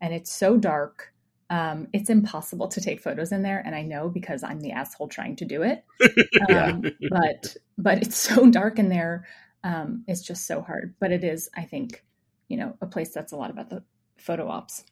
and 0.00 0.12
it's 0.12 0.32
so 0.32 0.56
dark. 0.56 1.12
Um, 1.48 1.88
it's 1.92 2.10
impossible 2.10 2.68
to 2.68 2.80
take 2.80 3.00
photos 3.00 3.30
in 3.32 3.42
there, 3.42 3.60
and 3.64 3.74
I 3.74 3.82
know 3.82 4.08
because 4.08 4.42
I'm 4.42 4.60
the 4.60 4.72
asshole 4.72 5.08
trying 5.08 5.36
to 5.36 5.44
do 5.44 5.62
it. 5.62 5.84
Um, 6.50 6.82
but 7.10 7.56
but 7.78 8.02
it's 8.02 8.16
so 8.16 8.50
dark 8.50 8.78
in 8.78 8.88
there. 8.88 9.26
Um, 9.62 10.04
it's 10.08 10.22
just 10.22 10.46
so 10.46 10.62
hard. 10.62 10.94
But 10.98 11.12
it 11.12 11.22
is, 11.22 11.48
I 11.56 11.62
think, 11.64 12.02
you 12.48 12.56
know, 12.56 12.76
a 12.80 12.86
place 12.86 13.12
that's 13.12 13.32
a 13.32 13.36
lot 13.36 13.50
about 13.50 13.68
the 13.70 13.82
photo 14.16 14.48
ops. 14.48 14.84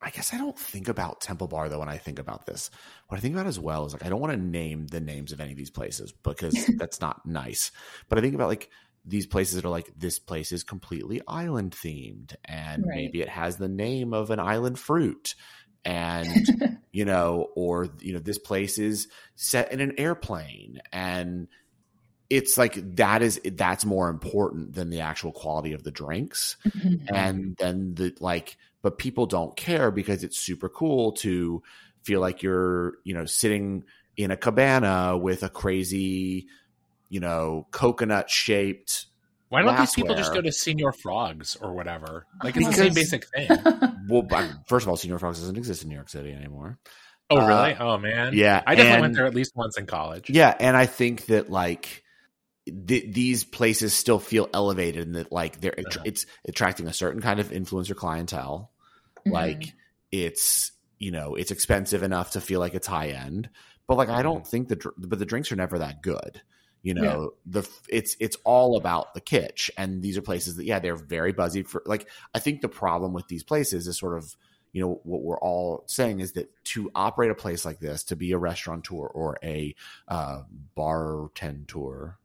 I 0.00 0.10
guess 0.10 0.34
I 0.34 0.38
don't 0.38 0.58
think 0.58 0.88
about 0.88 1.20
Temple 1.20 1.48
Bar 1.48 1.68
though 1.68 1.78
when 1.78 1.88
I 1.88 1.96
think 1.96 2.18
about 2.18 2.46
this. 2.46 2.70
What 3.08 3.16
I 3.16 3.20
think 3.20 3.34
about 3.34 3.46
as 3.46 3.58
well 3.58 3.86
is 3.86 3.92
like 3.92 4.04
I 4.04 4.08
don't 4.08 4.20
want 4.20 4.32
to 4.32 4.38
name 4.38 4.86
the 4.86 5.00
names 5.00 5.32
of 5.32 5.40
any 5.40 5.52
of 5.52 5.56
these 5.56 5.70
places 5.70 6.12
because 6.12 6.54
that's 6.76 7.00
not 7.00 7.24
nice. 7.26 7.72
But 8.08 8.18
I 8.18 8.20
think 8.20 8.34
about 8.34 8.48
like 8.48 8.70
these 9.06 9.26
places 9.26 9.54
that 9.54 9.64
are 9.64 9.70
like 9.70 9.90
this 9.96 10.18
place 10.18 10.52
is 10.52 10.64
completely 10.64 11.22
island 11.28 11.72
themed 11.72 12.34
and 12.44 12.84
Right. 12.86 12.96
maybe 12.96 13.22
it 13.22 13.28
has 13.28 13.56
the 13.56 13.68
name 13.68 14.12
of 14.12 14.30
an 14.30 14.40
island 14.40 14.78
fruit 14.78 15.34
and 15.84 16.46
you 16.92 17.04
know 17.04 17.48
or 17.54 17.88
you 18.00 18.12
know 18.12 18.18
this 18.18 18.38
place 18.38 18.78
is 18.78 19.08
set 19.36 19.70
in 19.72 19.80
an 19.80 19.94
airplane 19.98 20.80
and 20.92 21.46
it's 22.28 22.58
like 22.58 22.96
that 22.96 23.22
is 23.22 23.40
that's 23.52 23.84
more 23.84 24.08
important 24.08 24.74
than 24.74 24.90
the 24.90 25.00
actual 25.00 25.30
quality 25.30 25.72
of 25.72 25.84
the 25.84 25.92
drinks 25.92 26.56
mm-hmm. 26.66 27.14
and 27.14 27.56
then 27.56 27.94
the 27.94 28.12
like 28.20 28.56
but 28.86 28.98
people 28.98 29.26
don't 29.26 29.56
care 29.56 29.90
because 29.90 30.22
it's 30.22 30.38
super 30.38 30.68
cool 30.68 31.10
to 31.10 31.60
feel 32.04 32.20
like 32.20 32.44
you're 32.44 32.94
you 33.02 33.14
know 33.14 33.24
sitting 33.24 33.82
in 34.16 34.30
a 34.30 34.36
cabana 34.36 35.18
with 35.18 35.42
a 35.42 35.48
crazy 35.48 36.46
you 37.08 37.18
know 37.18 37.66
coconut 37.72 38.30
shaped 38.30 39.06
Why 39.48 39.62
don't 39.62 39.76
these 39.76 39.92
people 39.94 40.14
just 40.14 40.32
go 40.32 40.40
to 40.40 40.50
Señor 40.50 40.94
Frogs 40.94 41.56
or 41.60 41.74
whatever? 41.74 42.26
Like 42.44 42.56
it's 42.56 42.68
the 42.68 42.72
same 42.74 42.94
basic 42.94 43.26
thing. 43.26 43.48
well 44.08 44.22
but 44.22 44.48
first 44.68 44.86
of 44.86 44.88
all 44.90 44.96
señor 44.96 45.18
frogs 45.18 45.40
doesn't 45.40 45.56
exist 45.56 45.82
in 45.82 45.88
new 45.88 45.96
york 45.96 46.08
city 46.08 46.32
anymore 46.32 46.78
Oh, 47.28 47.38
Uh, 47.40 47.46
really? 47.48 47.76
oh, 47.80 47.98
man. 47.98 48.34
yeah 48.34 48.62
I 48.64 48.76
definitely 48.76 48.92
and- 48.94 49.00
went 49.02 49.14
there 49.16 49.26
at 49.26 49.34
least 49.34 49.56
once 49.56 49.76
in 49.78 49.86
college. 49.86 50.30
yeah 50.30 50.54
and 50.60 50.76
i 50.76 50.86
think 50.86 51.26
that 51.26 51.50
like 51.50 52.04
th- 52.66 53.12
these 53.12 53.42
places 53.44 53.94
still 53.94 54.18
feel 54.20 54.48
elevated 54.54 55.06
and 55.06 55.16
that 55.16 55.32
like 55.32 55.60
they're 55.60 55.74
Uh-huh. 55.76 56.02
it's 56.04 56.26
attracting 56.48 56.86
a 56.86 56.92
certain 56.92 57.20
kind 57.20 57.40
of 57.40 57.50
influencer 57.50 57.96
clientele 57.96 58.70
Mm-hmm. 59.26 59.34
like 59.34 59.74
it's 60.12 60.72
you 60.98 61.10
know 61.10 61.34
it's 61.34 61.50
expensive 61.50 62.02
enough 62.02 62.30
to 62.32 62.40
feel 62.40 62.60
like 62.60 62.74
it's 62.74 62.86
high 62.86 63.08
end 63.08 63.50
but 63.86 63.96
like 63.96 64.08
i 64.08 64.22
don't 64.22 64.46
think 64.46 64.68
the 64.68 64.92
but 64.96 65.18
the 65.18 65.26
drinks 65.26 65.50
are 65.52 65.56
never 65.56 65.78
that 65.78 66.02
good 66.02 66.40
you 66.82 66.94
know 66.94 67.32
the 67.44 67.68
it's 67.88 68.16
it's 68.20 68.36
all 68.44 68.76
about 68.76 69.12
the 69.14 69.20
kitsch 69.20 69.68
and 69.76 70.02
these 70.02 70.16
are 70.16 70.22
places 70.22 70.56
that 70.56 70.64
yeah 70.64 70.78
they're 70.78 70.94
very 70.96 71.32
buzzy 71.32 71.62
for 71.64 71.82
like 71.86 72.08
i 72.34 72.38
think 72.38 72.60
the 72.60 72.68
problem 72.68 73.12
with 73.12 73.26
these 73.28 73.42
places 73.42 73.88
is 73.88 73.98
sort 73.98 74.16
of 74.16 74.36
you 74.72 74.80
know 74.82 75.00
what 75.04 75.22
we're 75.22 75.40
all 75.40 75.82
saying 75.86 76.20
is 76.20 76.32
that 76.32 76.48
to 76.64 76.90
operate 76.94 77.30
a 77.30 77.34
place 77.34 77.64
like 77.64 77.80
this 77.80 78.04
to 78.04 78.14
be 78.14 78.32
a 78.32 78.38
restaurateur 78.38 79.06
or 79.06 79.38
a 79.42 79.74
uh, 80.06 80.42
bartender 80.74 82.18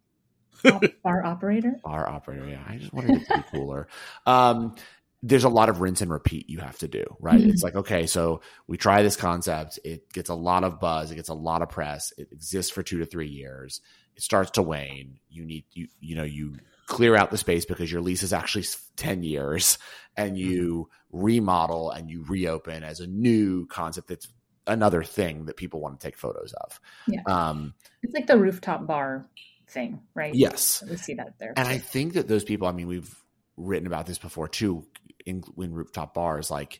Op- 0.65 0.83
bar 1.03 1.25
operator. 1.25 1.79
bar 1.83 2.07
operator. 2.07 2.47
Yeah, 2.47 2.63
I 2.67 2.77
just 2.77 2.93
wanted 2.93 3.21
it 3.21 3.27
to 3.27 3.37
be 3.37 3.43
cooler. 3.51 3.87
Um, 4.25 4.75
there's 5.23 5.43
a 5.43 5.49
lot 5.49 5.69
of 5.69 5.81
rinse 5.81 6.01
and 6.01 6.09
repeat 6.11 6.49
you 6.49 6.59
have 6.59 6.77
to 6.79 6.87
do, 6.87 7.03
right? 7.19 7.39
Mhm. 7.39 7.49
It's 7.49 7.61
like, 7.63 7.75
okay, 7.75 8.07
so 8.07 8.41
we 8.67 8.77
try 8.77 9.03
this 9.03 9.15
concept. 9.15 9.79
It 9.83 10.11
gets 10.11 10.29
a 10.29 10.35
lot 10.35 10.63
of 10.63 10.79
buzz. 10.79 11.11
It 11.11 11.15
gets 11.15 11.29
a 11.29 11.33
lot 11.35 11.61
of 11.61 11.69
press. 11.69 12.11
It 12.17 12.29
exists 12.31 12.71
for 12.71 12.81
two 12.81 12.97
to 12.99 13.05
three 13.05 13.27
years. 13.27 13.81
It 14.15 14.23
starts 14.23 14.51
to 14.51 14.61
wane. 14.63 15.19
You 15.29 15.45
need, 15.45 15.65
you, 15.73 15.87
you 15.99 16.15
know, 16.15 16.23
you 16.23 16.55
clear 16.87 17.15
out 17.15 17.29
the 17.29 17.37
space 17.37 17.65
because 17.65 17.91
your 17.91 18.01
lease 18.01 18.23
is 18.23 18.33
actually 18.33 18.65
10 18.97 19.21
years 19.23 19.77
and 20.17 20.37
you 20.37 20.89
remodel 21.11 21.91
and 21.91 22.09
you 22.09 22.23
reopen 22.27 22.83
as 22.83 22.99
a 22.99 23.07
new 23.07 23.65
concept 23.67 24.07
that's 24.07 24.27
another 24.67 25.03
thing 25.03 25.45
that 25.45 25.55
people 25.57 25.79
want 25.81 25.99
to 25.99 26.05
take 26.07 26.17
photos 26.17 26.53
of. 26.53 26.79
Yeah. 27.07 27.21
Um, 27.27 27.73
It's 28.03 28.13
like 28.13 28.27
the 28.27 28.37
rooftop 28.37 28.87
bar 28.87 29.27
thing, 29.69 30.01
right? 30.15 30.33
yes. 30.33 30.83
We 30.89 30.97
see 30.97 31.13
that 31.15 31.35
there. 31.39 31.53
And 31.55 31.67
I 31.67 31.77
think 31.77 32.13
that 32.13 32.27
those 32.27 32.43
people, 32.43 32.67
I 32.67 32.71
mean, 32.71 32.87
we've 32.87 33.15
written 33.57 33.87
about 33.87 34.05
this 34.05 34.17
before 34.17 34.47
too, 34.47 34.87
in, 35.25 35.43
in 35.57 35.73
rooftop 35.73 36.13
bars, 36.13 36.49
like 36.51 36.79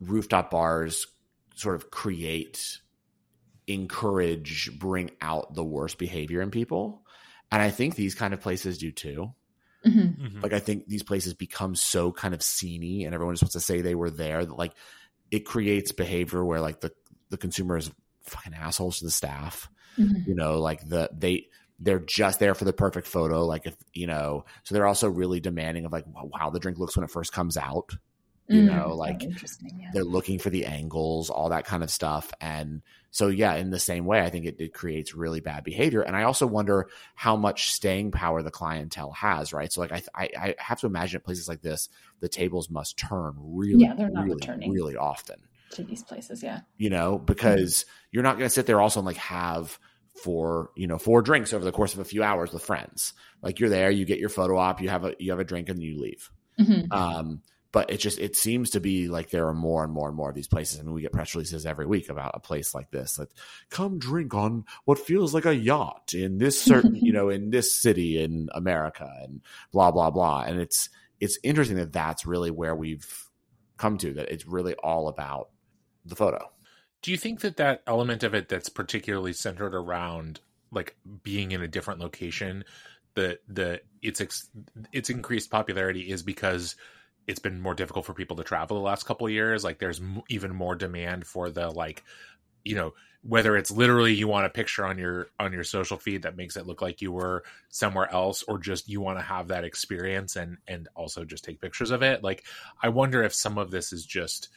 rooftop 0.00 0.50
bars 0.50 1.06
sort 1.54 1.76
of 1.76 1.90
create, 1.90 2.78
encourage, 3.66 4.76
bring 4.78 5.10
out 5.20 5.54
the 5.54 5.64
worst 5.64 5.98
behavior 5.98 6.40
in 6.42 6.50
people. 6.50 7.02
And 7.50 7.62
I 7.62 7.70
think 7.70 7.94
these 7.94 8.14
kind 8.14 8.34
of 8.34 8.40
places 8.40 8.78
do 8.78 8.90
too. 8.90 9.32
Mhm. 9.86 10.18
Mhm. 10.18 10.42
Like, 10.42 10.52
I 10.52 10.60
think 10.60 10.86
these 10.86 11.02
places 11.02 11.34
become 11.34 11.74
so 11.76 12.10
kind 12.10 12.34
of 12.34 12.40
sceney 12.40 13.04
and 13.04 13.14
everyone 13.14 13.34
just 13.34 13.42
wants 13.44 13.52
to 13.52 13.60
say 13.60 13.80
they 13.80 13.94
were 13.94 14.10
there 14.10 14.44
that, 14.44 14.56
like, 14.56 14.72
it 15.30 15.40
creates 15.40 15.92
behavior 15.92 16.44
where, 16.44 16.60
like, 16.60 16.80
the, 16.80 16.92
the 17.28 17.36
consumer 17.36 17.76
is 17.76 17.90
fucking 18.22 18.54
assholes 18.54 18.98
to 18.98 19.04
the 19.04 19.10
staff 19.10 19.68
Mhm. 19.98 20.26
you 20.26 20.34
know 20.34 20.58
like 20.60 20.88
the 20.88 21.08
they 21.16 21.46
they're 21.84 22.00
just 22.00 22.40
there 22.40 22.54
for 22.54 22.64
the 22.64 22.72
perfect 22.72 23.06
photo 23.06 23.44
like 23.44 23.66
if 23.66 23.76
you 23.92 24.06
know 24.06 24.44
so 24.64 24.74
they're 24.74 24.86
also 24.86 25.08
really 25.08 25.40
demanding 25.40 25.84
of 25.84 25.92
like 25.92 26.04
wow 26.06 26.28
how 26.36 26.50
the 26.50 26.58
drink 26.60 26.78
looks 26.78 26.96
when 26.96 27.04
it 27.04 27.10
first 27.10 27.32
comes 27.32 27.56
out 27.56 27.90
you 28.48 28.60
Mm. 28.62 28.66
know 28.66 28.94
like 28.94 29.22
interesting. 29.22 29.78
Yeah. 29.80 29.88
they're 29.94 30.04
looking 30.04 30.38
for 30.38 30.50
the 30.50 30.66
angles 30.66 31.30
all 31.30 31.48
that 31.48 31.64
kind 31.64 31.82
of 31.82 31.90
stuff 31.90 32.30
and 32.42 32.82
so 33.10 33.28
yeah 33.28 33.54
in 33.54 33.70
the 33.70 33.78
same 33.78 34.04
way 34.04 34.20
i 34.20 34.28
think 34.28 34.44
it, 34.44 34.60
it 34.60 34.74
creates 34.74 35.14
really 35.14 35.40
bad 35.40 35.64
behavior 35.64 36.02
and 36.02 36.14
i 36.14 36.24
also 36.24 36.46
wonder 36.46 36.88
how 37.14 37.36
much 37.36 37.70
staying 37.70 38.10
power 38.10 38.42
the 38.42 38.50
clientele 38.50 39.12
has 39.12 39.54
right 39.54 39.72
so 39.72 39.80
like 39.80 39.92
i 39.92 40.02
i, 40.14 40.28
I 40.38 40.54
have 40.58 40.78
to 40.80 40.86
imagine 40.86 41.16
at 41.16 41.24
places 41.24 41.48
like 41.48 41.62
this 41.62 41.88
the 42.20 42.28
tables 42.28 42.68
must 42.68 42.98
turn 42.98 43.34
really 43.38 43.82
Yeah, 43.84 43.94
they're 43.94 44.10
not 44.10 44.24
really 44.24 44.34
returning. 44.36 44.70
really 44.72 44.96
often 44.96 45.36
to 45.70 45.82
these 45.82 46.02
places. 46.04 46.42
Yeah. 46.42 46.60
you 46.76 46.88
know, 46.90 47.18
because 47.18 47.84
you're 48.12 48.22
not 48.22 48.36
going 48.36 48.46
to 48.46 48.54
sit 48.54 48.66
there 48.66 48.80
also 48.80 49.00
and 49.00 49.06
like 49.06 49.16
have 49.16 49.78
four, 50.14 50.70
you 50.76 50.86
know, 50.86 50.98
four 50.98 51.22
drinks 51.22 51.52
over 51.52 51.64
the 51.64 51.72
course 51.72 51.94
of 51.94 52.00
a 52.00 52.04
few 52.04 52.22
hours 52.22 52.52
with 52.52 52.62
friends. 52.62 53.12
Like 53.42 53.60
you're 53.60 53.70
there, 53.70 53.90
you 53.90 54.04
get 54.04 54.18
your 54.18 54.28
photo 54.28 54.56
op, 54.56 54.80
you 54.80 54.88
have 54.88 55.04
a 55.04 55.14
you 55.18 55.30
have 55.30 55.40
a 55.40 55.44
drink, 55.44 55.68
and 55.68 55.78
then 55.78 55.84
you 55.84 56.00
leave. 56.00 56.30
Mhm. 56.58 56.92
Um, 56.92 57.42
but 57.72 57.90
it 57.90 57.96
just 57.96 58.20
it 58.20 58.36
seems 58.36 58.70
to 58.70 58.80
be 58.80 59.08
like 59.08 59.30
there 59.30 59.48
are 59.48 59.54
more 59.54 59.82
and 59.82 59.92
more 59.92 60.06
and 60.06 60.16
more 60.16 60.28
of 60.28 60.34
these 60.36 60.46
places. 60.46 60.78
I 60.78 60.84
mean, 60.84 60.94
we 60.94 61.02
get 61.02 61.10
press 61.10 61.34
releases 61.34 61.66
every 61.66 61.86
week 61.86 62.08
about 62.08 62.30
a 62.34 62.38
place 62.40 62.72
like 62.72 62.90
this 62.92 63.14
that 63.14 63.32
come 63.68 63.98
drink 63.98 64.32
on 64.32 64.64
what 64.84 65.00
feels 65.00 65.34
like 65.34 65.44
a 65.44 65.56
yacht 65.56 66.14
in 66.14 66.38
this 66.38 66.60
certain, 66.60 66.94
you 67.02 67.12
know, 67.12 67.30
in 67.30 67.50
this 67.50 67.74
city 67.74 68.22
in 68.22 68.48
America 68.54 69.12
and 69.24 69.40
blah 69.72 69.90
blah 69.90 70.10
blah. 70.10 70.42
And 70.42 70.60
it's 70.60 70.88
it's 71.18 71.36
interesting 71.42 71.76
that 71.78 71.92
that's 71.92 72.24
really 72.24 72.52
where 72.52 72.76
we've 72.76 73.28
come 73.76 73.98
to 73.98 74.14
that 74.14 74.30
it's 74.30 74.46
really 74.46 74.74
all 74.74 75.08
about 75.08 75.48
the 76.04 76.14
photo. 76.14 76.48
Do 77.04 77.10
you 77.10 77.18
think 77.18 77.40
that 77.40 77.58
that 77.58 77.82
element 77.86 78.22
of 78.22 78.34
it 78.34 78.48
that's 78.48 78.70
particularly 78.70 79.34
centered 79.34 79.74
around 79.74 80.40
like 80.70 80.96
being 81.22 81.52
in 81.52 81.60
a 81.60 81.68
different 81.68 82.00
location, 82.00 82.64
the 83.12 83.38
the 83.46 83.82
its 84.00 84.22
ex, 84.22 84.48
its 84.90 85.10
increased 85.10 85.50
popularity 85.50 86.10
is 86.10 86.22
because 86.22 86.76
it's 87.26 87.40
been 87.40 87.60
more 87.60 87.74
difficult 87.74 88.06
for 88.06 88.14
people 88.14 88.38
to 88.38 88.42
travel 88.42 88.78
the 88.78 88.82
last 88.82 89.04
couple 89.04 89.26
of 89.26 89.34
years. 89.34 89.62
Like 89.62 89.78
there's 89.78 90.00
m- 90.00 90.22
even 90.30 90.54
more 90.54 90.74
demand 90.74 91.26
for 91.26 91.50
the 91.50 91.68
like, 91.68 92.04
you 92.64 92.74
know, 92.74 92.94
whether 93.22 93.54
it's 93.54 93.70
literally 93.70 94.14
you 94.14 94.26
want 94.26 94.46
a 94.46 94.48
picture 94.48 94.86
on 94.86 94.96
your 94.96 95.26
on 95.38 95.52
your 95.52 95.62
social 95.62 95.98
feed 95.98 96.22
that 96.22 96.38
makes 96.38 96.56
it 96.56 96.66
look 96.66 96.80
like 96.80 97.02
you 97.02 97.12
were 97.12 97.44
somewhere 97.68 98.10
else 98.14 98.42
or 98.44 98.58
just 98.58 98.88
you 98.88 99.02
want 99.02 99.18
to 99.18 99.22
have 99.22 99.48
that 99.48 99.64
experience 99.64 100.36
and 100.36 100.56
and 100.66 100.88
also 100.94 101.22
just 101.22 101.44
take 101.44 101.60
pictures 101.60 101.90
of 101.90 102.02
it 102.02 102.22
like 102.22 102.44
i 102.82 102.88
wonder 102.88 103.22
if 103.22 103.34
some 103.34 103.56
of 103.56 103.70
this 103.70 103.92
is 103.92 104.04
just 104.04 104.50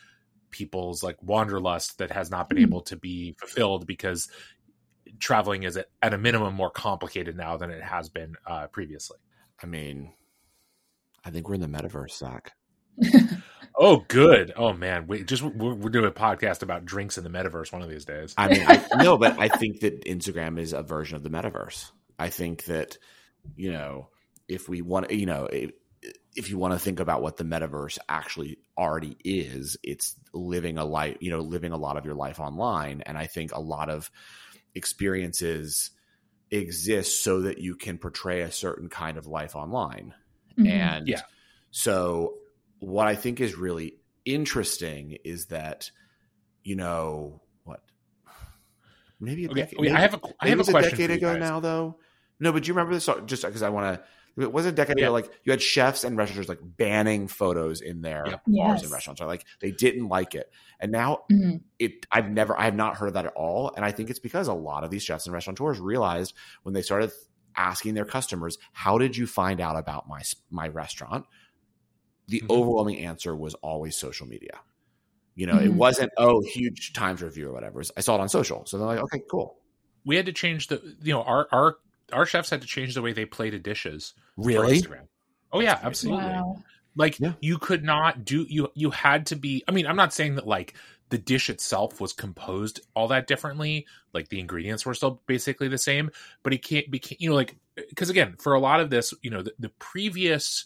people's 0.57 1.03
like 1.03 1.21
wanderlust 1.21 1.99
that 1.99 2.09
has 2.09 2.31
not 2.31 2.49
been 2.49 2.57
able 2.57 2.81
to 2.81 2.95
be 2.95 3.35
fulfilled 3.39 3.85
because 3.85 4.27
traveling 5.19 5.63
is 5.63 5.77
at, 5.77 5.85
at 6.01 6.15
a 6.15 6.17
minimum 6.17 6.55
more 6.55 6.71
complicated 6.71 7.37
now 7.37 7.57
than 7.57 7.69
it 7.69 7.83
has 7.83 8.09
been 8.09 8.33
uh, 8.47 8.65
previously. 8.67 9.17
I 9.61 9.67
mean, 9.67 10.13
I 11.23 11.29
think 11.29 11.47
we're 11.47 11.55
in 11.55 11.61
the 11.61 11.67
metaverse, 11.67 12.17
Zach. 12.17 12.53
oh 13.75 14.03
good. 14.07 14.51
Oh 14.55 14.73
man. 14.73 15.05
We 15.05 15.23
just 15.23 15.43
we're, 15.43 15.75
we're 15.75 15.89
doing 15.89 16.05
a 16.05 16.11
podcast 16.11 16.63
about 16.63 16.85
drinks 16.85 17.19
in 17.19 17.23
the 17.23 17.29
metaverse 17.29 17.71
one 17.71 17.83
of 17.83 17.89
these 17.89 18.05
days. 18.05 18.33
I 18.35 18.47
mean, 18.47 18.63
I, 18.65 19.03
no, 19.03 19.17
but 19.17 19.39
I 19.39 19.49
think 19.49 19.81
that 19.81 20.05
Instagram 20.05 20.59
is 20.59 20.73
a 20.73 20.81
version 20.81 21.17
of 21.17 21.23
the 21.23 21.29
metaverse. 21.29 21.91
I 22.17 22.29
think 22.29 22.65
that, 22.65 22.97
you 23.55 23.71
know, 23.71 24.09
if 24.47 24.67
we 24.67 24.81
want, 24.81 25.11
you 25.11 25.27
know, 25.27 25.45
if, 25.45 25.71
if 26.35 26.49
you 26.49 26.57
want 26.57 26.73
to 26.73 26.79
think 26.79 26.99
about 26.99 27.21
what 27.21 27.37
the 27.37 27.43
metaverse 27.43 27.97
actually 28.07 28.57
already 28.77 29.17
is, 29.23 29.77
it's 29.83 30.15
living 30.33 30.77
a 30.77 30.85
life, 30.85 31.17
you 31.19 31.31
know, 31.31 31.39
living 31.39 31.71
a 31.71 31.77
lot 31.77 31.97
of 31.97 32.05
your 32.05 32.15
life 32.15 32.39
online. 32.39 33.01
And 33.01 33.17
I 33.17 33.25
think 33.27 33.53
a 33.53 33.59
lot 33.59 33.89
of 33.89 34.09
experiences 34.75 35.91
exist 36.51 37.23
so 37.23 37.41
that 37.41 37.57
you 37.57 37.75
can 37.75 37.97
portray 37.97 38.41
a 38.41 38.51
certain 38.51 38.89
kind 38.89 39.17
of 39.17 39.27
life 39.27 39.55
online. 39.55 40.13
Mhm. 40.57 40.67
And 40.69 41.07
Yeah. 41.07 41.21
so 41.71 42.35
what 42.79 43.07
I 43.07 43.15
think 43.15 43.41
is 43.41 43.55
really 43.55 43.97
interesting 44.25 45.17
is 45.25 45.47
that, 45.47 45.89
you 46.63 46.75
know, 46.75 47.41
what 47.63 47.81
maybe 49.19 49.45
a 49.45 49.49
okay 49.49 49.61
decade, 49.61 49.79
wait, 49.79 49.91
i 49.91 49.99
have 49.99 50.13
a 50.13 50.19
i 50.39 50.47
have 50.49 50.59
a 50.59 50.61
it's 50.61 50.69
question 50.69 50.91
decade 50.91 51.07
for 51.07 51.11
you 51.13 51.17
ago 51.17 51.33
guys. 51.33 51.39
now 51.39 51.59
though. 51.59 51.99
No, 52.39 52.51
but 52.51 52.63
do 52.63 52.67
you 52.67 52.73
remember 52.73 52.93
this? 52.93 53.09
Just 53.25 53.43
because 53.43 53.63
I 53.63 53.69
want 53.69 53.95
to. 53.95 54.03
It 54.37 54.53
wasn't 54.53 54.73
a 54.73 54.75
decade 54.75 54.97
Yeah. 54.97 55.07
ago. 55.07 55.13
Like 55.13 55.31
you 55.43 55.51
had 55.51 55.61
chefs 55.61 56.03
and 56.03 56.17
restaurants 56.17 56.49
like 56.49 56.59
banning 56.61 57.27
photos 57.27 57.81
in 57.81 58.01
their 58.01 58.25
Yep. 58.25 58.41
bars 58.47 58.81
Yes. 58.81 58.83
and 58.83 58.91
restaurants. 58.91 59.21
Or 59.21 59.25
like 59.27 59.45
they 59.61 59.71
didn't 59.71 60.07
like 60.09 60.35
it, 60.35 60.51
and 60.79 60.91
now 60.91 61.25
Mhm. 61.31 61.63
it. 61.79 62.05
I've 62.11 62.29
never. 62.31 62.57
I 62.59 62.65
have 62.65 62.75
not 62.75 62.97
heard 62.97 63.07
of 63.07 63.13
that 63.15 63.25
at 63.25 63.33
all, 63.35 63.71
and 63.75 63.85
I 63.85 63.91
think 63.91 64.09
it's 64.09 64.19
because 64.19 64.47
a 64.47 64.53
lot 64.53 64.83
of 64.83 64.91
these 64.91 65.03
chefs 65.03 65.25
and 65.27 65.33
restaurateurs 65.33 65.79
realized 65.79 66.33
when 66.63 66.73
they 66.73 66.81
started 66.83 67.11
asking 67.55 67.95
their 67.95 68.05
customers, 68.05 68.57
"How 68.73 68.97
did 68.99 69.17
you 69.17 69.27
find 69.27 69.61
out 69.61 69.77
about 69.77 70.07
my 70.07 70.21
my 70.51 70.67
restaurant?" 70.67 71.25
The 72.27 72.41
Mhm. 72.41 72.49
overwhelming 72.49 72.99
answer 72.99 73.35
was 73.35 73.53
always 73.55 73.97
social 73.97 74.27
media. 74.27 74.59
You 75.35 75.47
know, 75.47 75.59
it 75.59 75.71
Mhm. 75.71 75.77
wasn't 75.77 76.11
oh 76.17 76.41
huge 76.41 76.93
Times 76.93 77.21
review 77.23 77.49
or 77.49 77.53
whatever. 77.53 77.81
I 77.97 78.01
saw 78.01 78.15
it 78.15 78.21
on 78.21 78.29
social, 78.29 78.65
so 78.67 78.77
they're 78.77 78.87
like, 78.87 78.99
okay, 78.99 79.21
cool. 79.31 79.61
we 80.05 80.15
had 80.15 80.25
to 80.25 80.33
change 80.33 80.67
the 80.67 80.81
you 81.01 81.13
know 81.13 81.23
our 81.23 81.47
our 81.51 81.77
our 82.13 82.25
chefs 82.25 82.49
had 82.49 82.61
to 82.61 82.67
change 82.67 82.93
the 82.95 83.01
way 83.01 83.13
they 83.13 83.25
plated 83.25 83.63
dishes 83.63 84.13
for 84.35 84.43
Really? 84.43 84.81
Instagram. 84.81 85.07
Oh 85.51 85.59
yeah, 85.59 85.79
absolutely. 85.83 86.25
Wow. 86.25 86.63
Like 86.95 87.19
Yeah. 87.19 87.33
you 87.41 87.57
could 87.57 87.83
not 87.83 88.25
do 88.25 88.45
you 88.49 88.69
you 88.73 88.89
had 88.91 89.25
to 89.27 89.35
be 89.35 89.63
I 89.67 89.71
mean, 89.71 89.85
I'm 89.87 89.95
not 89.95 90.13
saying 90.13 90.35
that 90.35 90.47
like 90.47 90.73
the 91.09 91.17
dish 91.17 91.49
itself 91.49 92.01
was 92.01 92.11
composed 92.11 92.81
all 92.93 93.07
that 93.09 93.27
differently, 93.27 93.85
like 94.13 94.27
the 94.29 94.39
ingredients 94.39 94.85
were 94.85 94.93
still 94.93 95.21
basically 95.27 95.67
the 95.69 95.77
same, 95.77 96.11
but 96.43 96.53
it 96.53 96.63
can't 96.63 96.89
be 96.91 97.01
you 97.19 97.29
know 97.29 97.35
like 97.35 97.55
cuz 97.95 98.09
again, 98.09 98.35
for 98.39 98.53
a 98.53 98.59
lot 98.59 98.79
of 98.79 98.89
this, 98.89 99.13
you 99.21 99.29
know, 99.29 99.41
the, 99.41 99.53
the 99.59 99.69
previous 99.79 100.65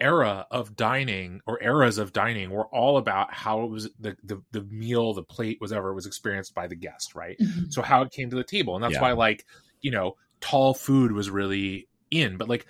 era 0.00 0.46
of 0.50 0.74
dining 0.76 1.40
or 1.46 1.62
eras 1.62 1.98
of 1.98 2.12
dining 2.12 2.50
were 2.50 2.66
all 2.66 2.96
about 2.96 3.32
how 3.32 3.62
it 3.64 3.70
was 3.70 3.88
the 4.00 4.16
the, 4.24 4.42
the 4.52 4.62
meal, 4.62 5.14
the 5.14 5.22
plate, 5.22 5.60
whatever 5.60 5.94
was 5.94 6.06
experienced 6.06 6.54
by 6.54 6.66
the 6.66 6.74
guest, 6.74 7.14
right? 7.14 7.36
Mhm. 7.38 7.72
so 7.72 7.80
how 7.82 8.02
it 8.02 8.10
came 8.10 8.30
to 8.30 8.36
the 8.36 8.44
table 8.44 8.74
and 8.74 8.82
that's 8.84 8.94
Yeah. 8.94 9.02
why 9.02 9.12
like 9.12 9.44
you 9.80 9.90
know 9.90 10.16
tall 10.44 10.74
food 10.74 11.10
was 11.12 11.30
really 11.30 11.88
in 12.10 12.36
but 12.36 12.50
like 12.50 12.66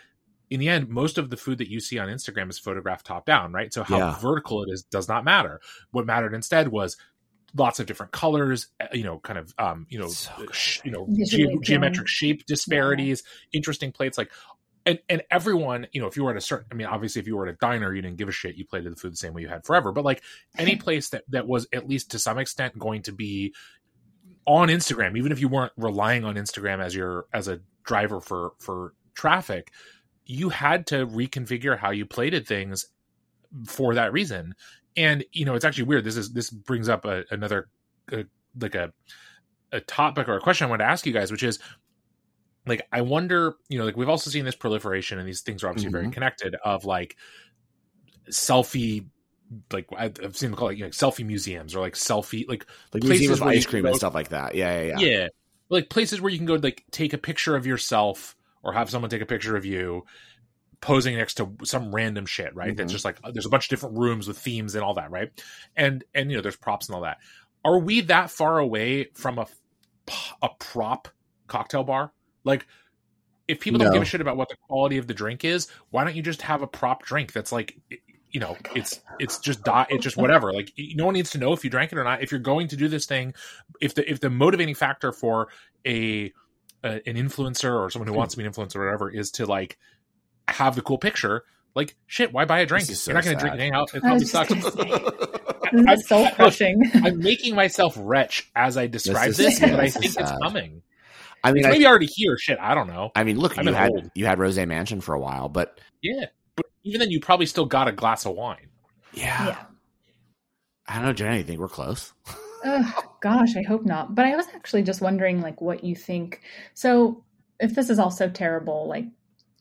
in 0.48 0.60
the 0.60 0.68
end 0.68 0.88
most 0.88 1.18
of 1.18 1.28
the 1.28 1.36
food 1.36 1.58
that 1.58 1.68
you 1.68 1.80
see 1.80 1.98
on 1.98 2.08
instagram 2.08 2.48
is 2.48 2.56
photographed 2.56 3.04
top 3.04 3.26
down 3.26 3.52
right? 3.52 3.74
So 3.74 3.82
how 3.82 3.98
Yeah. 3.98 4.18
vertical 4.20 4.62
it 4.62 4.68
is 4.70 4.84
does 4.84 5.08
not 5.08 5.24
matter. 5.24 5.60
What 5.90 6.06
mattered 6.06 6.34
instead 6.34 6.68
was 6.68 6.96
lots 7.56 7.80
of 7.80 7.86
different 7.86 8.12
colors 8.12 8.68
uh, 8.80 8.86
you 8.92 9.02
know 9.02 9.18
kind 9.18 9.38
of 9.40 9.52
um 9.58 9.86
you 9.88 9.98
know 9.98 10.06
So 10.06 10.30
uh, 10.38 10.52
sh- 10.52 10.82
you 10.84 10.92
know 10.92 11.08
ge- 11.24 11.48
geometric 11.62 12.06
shape 12.06 12.46
disparities 12.46 13.24
interesting 13.52 13.90
plates 13.90 14.16
like 14.18 14.30
and 14.86 14.98
and 15.08 15.22
everyone 15.30 15.86
you 15.92 16.00
know 16.00 16.06
if 16.06 16.16
you 16.16 16.24
were 16.24 16.30
at 16.30 16.36
a 16.36 16.40
certain 16.40 16.66
i 16.70 16.74
mean 16.74 16.86
obviously 16.86 17.20
if 17.20 17.26
you 17.26 17.36
were 17.36 17.46
at 17.48 17.54
a 17.54 17.58
diner 17.58 17.92
you 17.94 18.02
didn't 18.02 18.18
give 18.18 18.28
a 18.28 18.32
shit 18.32 18.54
you 18.56 18.64
plated 18.64 18.92
the 18.92 18.96
food 18.96 19.12
the 19.12 19.16
same 19.16 19.32
way 19.34 19.42
you 19.42 19.48
had 19.48 19.64
forever 19.64 19.90
but 19.92 20.04
like 20.04 20.22
any 20.58 20.76
place 20.84 21.08
that 21.10 21.24
that 21.28 21.46
was 21.48 21.66
at 21.72 21.88
least 21.88 22.10
to 22.12 22.18
some 22.18 22.38
extent 22.38 22.78
going 22.78 23.02
to 23.02 23.12
be 23.12 23.52
on 24.46 24.68
Instagram, 24.68 25.16
even 25.16 25.32
if 25.32 25.40
you 25.40 25.48
weren't 25.48 25.72
relying 25.76 26.24
on 26.24 26.34
Instagram 26.36 26.80
as 26.80 26.94
your 26.94 27.26
as 27.32 27.48
a 27.48 27.60
driver 27.84 28.20
for 28.20 28.52
for 28.58 28.94
traffic, 29.14 29.72
you 30.26 30.48
had 30.48 30.86
to 30.88 31.06
reconfigure 31.06 31.78
how 31.78 31.90
you 31.90 32.04
plated 32.06 32.46
things 32.46 32.86
for 33.66 33.94
that 33.94 34.12
reason. 34.12 34.54
And 34.96 35.24
you 35.32 35.44
know, 35.44 35.54
it's 35.54 35.64
actually 35.64 35.84
weird. 35.84 36.04
This 36.04 36.16
is 36.16 36.32
this 36.32 36.50
brings 36.50 36.88
up 36.88 37.04
a, 37.04 37.24
another 37.30 37.68
uh 38.12 38.24
like 38.60 38.74
a 38.74 38.92
a 39.72 39.80
topic 39.80 40.28
or 40.28 40.36
a 40.36 40.40
question 40.40 40.66
I 40.66 40.70
want 40.70 40.80
to 40.80 40.86
ask 40.86 41.04
you 41.06 41.12
guys, 41.12 41.32
which 41.32 41.42
is 41.42 41.58
like 42.66 42.86
I 42.92 43.00
wonder, 43.02 43.56
you 43.68 43.78
know, 43.78 43.84
like 43.84 43.96
we've 43.96 44.08
also 44.08 44.30
seen 44.30 44.44
this 44.44 44.54
proliferation, 44.54 45.18
and 45.18 45.26
these 45.28 45.40
things 45.42 45.62
are 45.64 45.68
obviously 45.68 45.90
very 45.90 46.06
Mhm. 46.06 46.12
connected. 46.12 46.54
Of 46.64 46.84
like 46.84 47.16
selfie, 48.30 49.06
like 49.72 49.86
I've 49.96 50.36
seen 50.36 50.50
them 50.50 50.58
call 50.58 50.68
it 50.68 50.78
you 50.78 50.84
know, 50.84 50.90
selfie 50.90 51.24
museums 51.24 51.74
or 51.74 51.80
like 51.80 51.94
selfie 51.94 52.48
like 52.48 52.66
Like 52.92 53.02
Places 53.02 53.28
museum 53.28 53.32
of 53.48 53.54
ice 53.54 53.66
cream 53.66 53.82
go- 53.82 53.88
and 53.88 53.96
stuff 53.96 54.14
like 54.14 54.28
that. 54.28 54.54
Yeah, 54.54 54.80
yeah, 54.82 54.98
yeah. 54.98 55.06
yeah. 55.06 55.28
like 55.68 55.88
places 55.90 56.20
where 56.20 56.30
you 56.30 56.38
can 56.38 56.46
go 56.46 56.54
like 56.54 56.84
take 56.90 57.12
a 57.12 57.18
picture 57.18 57.56
of 57.56 57.66
yourself 57.66 58.36
or 58.62 58.72
have 58.72 58.90
someone 58.90 59.10
take 59.10 59.22
a 59.22 59.26
picture 59.26 59.56
of 59.56 59.64
you 59.64 60.04
posing 60.80 61.16
next 61.16 61.34
to 61.34 61.50
some 61.64 61.94
random 61.94 62.26
shit 62.26 62.54
right 62.54 62.76
that's 62.76 62.90
Mhm. 62.90 62.92
just 62.92 63.04
like 63.06 63.16
there's 63.32 63.46
a 63.46 63.48
bunch 63.48 63.64
of 63.66 63.70
different 63.70 63.96
rooms 63.98 64.28
with 64.28 64.36
themes 64.38 64.74
and 64.74 64.84
all 64.84 64.94
that 64.94 65.10
right 65.10 65.30
and 65.76 66.04
and 66.14 66.30
you 66.30 66.36
know 66.36 66.42
there's 66.42 66.56
props 66.56 66.88
and 66.88 66.94
all 66.96 67.02
that 67.02 67.16
are 67.64 67.78
we 67.78 68.02
that 68.02 68.30
far 68.30 68.58
away 68.58 69.04
from 69.14 69.38
a 69.38 69.46
a 70.42 70.48
prop 70.58 71.08
cocktail 71.46 71.84
bar 71.84 72.12
like 72.44 72.66
if 73.48 73.60
people 73.60 73.78
don't 73.78 73.92
give 73.94 74.02
a 74.02 74.04
shit 74.04 74.20
about 74.20 74.36
what 74.36 74.50
the 74.50 74.56
quality 74.68 74.98
of 74.98 75.06
the 75.06 75.14
drink 75.14 75.42
is 75.42 75.68
why 75.88 76.04
don't 76.04 76.16
you 76.16 76.22
just 76.22 76.42
have 76.42 76.60
a 76.60 76.66
prop 76.66 77.02
drink 77.02 77.32
that's 77.32 77.52
like 77.52 77.78
you 78.34 78.40
know 78.40 78.56
it's 78.74 79.00
it's 79.18 79.38
just 79.38 79.62
di- 79.64 79.86
it's 79.88 80.02
just 80.04 80.16
whatever. 80.18 80.52
Like 80.52 80.72
no 80.96 81.06
one 81.06 81.14
needs 81.14 81.30
to 81.30 81.38
know 81.38 81.52
if 81.54 81.64
you 81.64 81.70
drank 81.70 81.92
it 81.92 81.98
or 81.98 82.04
not. 82.04 82.22
If 82.22 82.30
you're 82.32 82.40
going 82.40 82.68
to 82.68 82.76
do 82.76 82.88
this 82.88 83.06
thing 83.06 83.32
if 83.80 83.94
the 83.94 84.08
if 84.10 84.18
the 84.20 84.28
motivating 84.28 84.74
factor 84.74 85.12
for 85.12 85.48
a, 85.86 86.32
a 86.82 87.08
an 87.08 87.14
influencer 87.16 87.72
or 87.80 87.88
someone 87.90 88.08
who 88.08 88.12
Hmm. 88.14 88.18
wants 88.18 88.34
to 88.34 88.38
be 88.38 88.44
an 88.44 88.52
influencer 88.52 88.76
or 88.76 88.84
whatever 88.86 89.08
is 89.10 89.30
to 89.32 89.46
like 89.46 89.78
have 90.48 90.74
the 90.74 90.82
cool 90.82 90.98
picture 90.98 91.44
like 91.74 91.96
shit 92.06 92.32
why 92.32 92.44
buy 92.44 92.58
a 92.60 92.66
drink? 92.66 92.86
This 92.88 93.00
is 93.00 93.06
you're 93.06 93.14
not 93.14 93.24
going 93.24 93.36
to 93.36 93.40
drink 93.40 93.52
sad. 93.56 93.60
and 93.60 93.74
hang 93.74 93.80
out. 93.80 93.94
It 93.94 94.02
probably 94.02 94.26
sucks. 94.26 94.52
I'm, 94.52 94.60
This 95.86 96.00
is 96.00 96.08
soul 96.08 96.24
I- 96.26 96.30
crushing. 96.32 96.82
i'm 97.04 97.18
making 97.18 97.54
myself 97.56 97.94
retch 97.98 98.50
as 98.54 98.76
i 98.76 98.86
describe 98.86 99.30
is- 99.30 99.36
this 99.38 99.60
yeah, 99.60 99.70
but 99.70 99.80
i 99.80 99.84
this 99.84 99.96
is 99.96 100.14
think 100.14 100.20
it's 100.28 100.38
coming. 100.42 100.82
I 101.42 101.50
mean, 101.52 101.58
it's 101.58 101.66
I, 101.66 101.70
maybe 101.72 101.86
already 101.86 102.06
here. 102.06 102.36
Shit 102.38 102.58
i 102.60 102.74
don't 102.74 102.86
know. 102.86 103.10
I 103.14 103.22
mean, 103.24 103.38
look, 103.38 103.58
I'm 103.58 103.66
you 103.68 103.74
had 103.74 103.90
old. 103.90 104.10
you 104.14 104.26
had 104.26 104.38
Rose 104.38 104.56
Mansion 104.58 105.00
for 105.00 105.14
a 105.14 105.20
while, 105.20 105.48
but 105.48 105.78
yeah. 106.02 106.20
but 106.22 106.32
even 106.84 107.00
then 107.00 107.10
you 107.10 107.20
probably 107.20 107.46
still 107.46 107.66
got 107.66 107.88
a 107.88 107.92
glass 107.92 108.24
of 108.26 108.34
wine 108.34 108.68
yeah, 109.14 109.46
yeah. 109.46 109.64
I 110.86 110.96
don't 110.96 111.04
know, 111.04 111.12
Jen. 111.12 111.36
You 111.36 111.44
think 111.44 111.60
we're 111.60 111.68
close? 111.68 112.12
Ugh, 112.64 113.04
gosh, 113.20 113.56
I 113.56 113.62
hope 113.62 113.84
not. 113.84 114.14
But 114.14 114.26
I 114.26 114.36
was 114.36 114.46
actually 114.54 114.82
just 114.82 115.00
wondering, 115.00 115.40
like, 115.40 115.60
what 115.60 115.84
you 115.84 115.94
think. 115.94 116.40
So, 116.74 117.24
if 117.60 117.74
this 117.74 117.90
is 117.90 117.98
all 117.98 118.10
so 118.10 118.28
terrible, 118.28 118.88
like, 118.88 119.06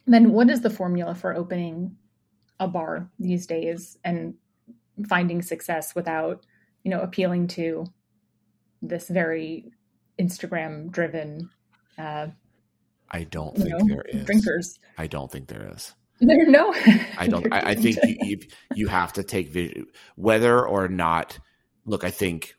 then 0.05 0.31
what 0.31 0.49
is 0.49 0.61
the 0.61 0.69
formula 0.69 1.15
for 1.15 1.33
opening 1.33 1.95
a 2.59 2.67
bar 2.67 3.09
these 3.19 3.45
days 3.45 3.97
and 4.03 4.35
finding 5.07 5.41
success 5.41 5.95
without, 5.95 6.45
you 6.83 6.91
know, 6.91 7.01
appealing 7.01 7.47
to 7.47 7.85
this 8.81 9.07
very 9.07 9.71
Instagram-driven, 10.19 11.49
uh, 11.97 12.27
I 13.11 13.23
don't 13.23 13.55
think 13.55 13.69
know, 13.69 13.85
there 13.87 14.05
is. 14.09 14.25
drinkers? 14.25 14.79
I 14.97 15.07
don't 15.07 15.31
think 15.31 15.47
there 15.47 15.71
is. 15.73 15.93
There 16.27 16.45
no. 16.45 16.73
I 17.17 17.27
don't. 17.27 17.51
I, 17.51 17.71
I 17.71 17.75
think 17.75 17.97
you, 18.03 18.17
you 18.21 18.39
you 18.75 18.87
have 18.87 19.13
to 19.13 19.23
take 19.23 19.49
vision 19.49 19.87
whether 20.15 20.65
or 20.65 20.87
not. 20.87 21.39
Look, 21.85 22.03
I 22.03 22.11
think 22.11 22.55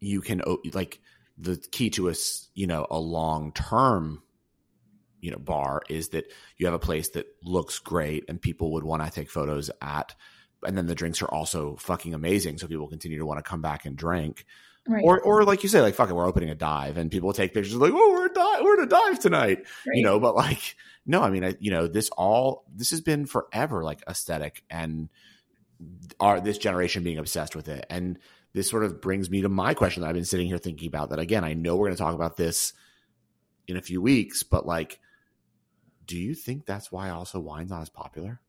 you 0.00 0.20
can 0.20 0.42
like 0.72 1.00
the 1.36 1.56
key 1.70 1.90
to 1.90 2.08
a 2.08 2.14
you 2.54 2.66
know, 2.66 2.86
a 2.90 2.98
long 2.98 3.52
term, 3.52 4.22
you 5.20 5.30
know, 5.30 5.38
bar 5.38 5.82
is 5.88 6.10
that 6.10 6.30
you 6.56 6.66
have 6.66 6.74
a 6.74 6.78
place 6.78 7.10
that 7.10 7.26
looks 7.42 7.78
great 7.78 8.24
and 8.28 8.42
people 8.42 8.72
would 8.72 8.84
want 8.84 9.04
to 9.04 9.10
take 9.10 9.30
photos 9.30 9.70
at, 9.80 10.14
and 10.64 10.76
then 10.76 10.86
the 10.86 10.94
drinks 10.94 11.22
are 11.22 11.30
also 11.30 11.76
fucking 11.76 12.14
amazing, 12.14 12.58
so 12.58 12.66
people 12.66 12.88
continue 12.88 13.18
to 13.18 13.26
want 13.26 13.38
to 13.38 13.48
come 13.48 13.62
back 13.62 13.84
and 13.84 13.96
drink. 13.96 14.44
Right. 14.88 15.04
Or, 15.04 15.20
or 15.20 15.44
like 15.44 15.62
you 15.62 15.68
say, 15.68 15.82
like 15.82 15.94
fuck 15.94 16.08
it, 16.08 16.14
we're 16.14 16.26
opening 16.26 16.48
a 16.48 16.54
dive, 16.54 16.96
and 16.96 17.10
people 17.10 17.32
take 17.32 17.52
pictures 17.52 17.74
like, 17.74 17.92
oh, 17.94 18.12
we're 18.12 18.26
a 18.26 18.32
dive, 18.32 18.62
we're 18.62 18.78
in 18.78 18.84
a 18.84 18.88
dive 18.88 19.18
tonight, 19.18 19.58
right. 19.86 19.96
you 19.96 20.02
know. 20.02 20.18
But 20.18 20.34
like, 20.34 20.76
no, 21.04 21.22
I 21.22 21.30
mean, 21.30 21.44
I, 21.44 21.54
you 21.60 21.70
know, 21.70 21.86
this 21.86 22.08
all 22.10 22.64
this 22.74 22.90
has 22.90 23.02
been 23.02 23.26
forever 23.26 23.84
like 23.84 24.02
aesthetic, 24.08 24.64
and 24.70 25.10
our 26.18 26.40
this 26.40 26.56
generation 26.56 27.04
being 27.04 27.18
obsessed 27.18 27.54
with 27.54 27.68
it, 27.68 27.84
and 27.90 28.18
this 28.54 28.68
sort 28.70 28.84
of 28.84 29.00
brings 29.00 29.30
me 29.30 29.42
to 29.42 29.48
my 29.48 29.74
question 29.74 30.02
that 30.02 30.08
I've 30.08 30.14
been 30.14 30.24
sitting 30.24 30.46
here 30.46 30.58
thinking 30.58 30.88
about. 30.88 31.10
That 31.10 31.18
again, 31.18 31.44
I 31.44 31.52
know 31.52 31.76
we're 31.76 31.88
going 31.88 31.96
to 31.96 32.02
talk 32.02 32.14
about 32.14 32.36
this 32.36 32.72
in 33.66 33.76
a 33.76 33.82
few 33.82 34.00
weeks, 34.00 34.42
but 34.42 34.66
like, 34.66 35.00
do 36.06 36.16
you 36.16 36.34
think 36.34 36.64
that's 36.64 36.90
why 36.90 37.10
also 37.10 37.38
wine's 37.38 37.70
not 37.70 37.82
as 37.82 37.90
popular? 37.90 38.40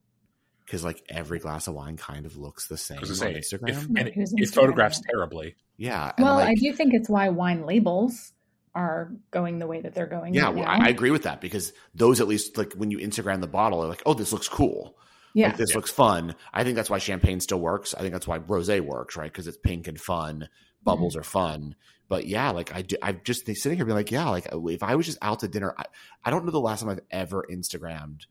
Because 0.69 0.83
like 0.83 1.03
every 1.09 1.39
glass 1.39 1.67
of 1.67 1.73
wine 1.73 1.97
kind 1.97 2.27
of 2.27 2.37
looks 2.37 2.67
the 2.67 2.77
same 2.77 2.99
on 2.99 3.03
Instagram, 3.05 3.69
if, 3.69 3.85
and 3.85 3.97
it, 3.97 4.13
it 4.15 4.49
photographs 4.49 5.01
terribly. 5.09 5.55
Yeah. 5.77 6.11
Well, 6.19 6.35
like, 6.35 6.49
I 6.49 6.53
do 6.53 6.71
think 6.73 6.93
it's 6.93 7.09
why 7.09 7.29
wine 7.29 7.65
labels 7.65 8.33
are 8.75 9.11
going 9.31 9.57
the 9.57 9.65
way 9.65 9.81
that 9.81 9.95
they're 9.95 10.05
going. 10.05 10.35
Yeah, 10.35 10.45
right 10.45 10.55
well, 10.57 10.65
I, 10.67 10.85
I 10.85 10.87
agree 10.89 11.09
with 11.09 11.23
that 11.23 11.41
because 11.41 11.73
those 11.95 12.21
at 12.21 12.27
least 12.27 12.55
like 12.55 12.73
when 12.73 12.91
you 12.91 12.99
Instagram 12.99 13.41
the 13.41 13.47
bottle, 13.47 13.83
are 13.83 13.87
like, 13.87 14.03
oh, 14.05 14.13
this 14.13 14.31
looks 14.31 14.47
cool. 14.47 14.95
Yeah. 15.33 15.47
Like, 15.47 15.57
this 15.57 15.71
yeah. 15.71 15.77
looks 15.77 15.89
fun. 15.89 16.35
I 16.53 16.63
think 16.63 16.75
that's 16.75 16.89
why 16.89 16.99
champagne 16.99 17.39
still 17.39 17.59
works. 17.59 17.95
I 17.95 18.01
think 18.01 18.13
that's 18.13 18.27
why 18.27 18.37
rosé 18.37 18.79
works, 18.79 19.17
right? 19.17 19.31
Because 19.31 19.47
it's 19.47 19.57
pink 19.57 19.87
and 19.87 19.99
fun. 19.99 20.49
Bubbles 20.83 21.13
mm-hmm. 21.13 21.21
are 21.21 21.23
fun. 21.23 21.75
But 22.07 22.25
yeah, 22.25 22.51
like 22.51 22.75
I 22.75 22.81
do, 22.81 22.95
I'm 23.01 23.21
just 23.23 23.45
sitting 23.45 23.77
here 23.77 23.85
being 23.85 23.95
like, 23.95 24.11
yeah, 24.11 24.29
like 24.29 24.47
if 24.51 24.83
I 24.83 24.95
was 24.95 25.05
just 25.05 25.19
out 25.21 25.39
to 25.39 25.47
dinner, 25.47 25.73
I, 25.77 25.85
I 26.23 26.29
don't 26.29 26.45
know 26.45 26.51
the 26.51 26.59
last 26.59 26.81
time 26.81 26.89
I've 26.89 27.01
ever 27.11 27.45
Instagrammed 27.49 28.21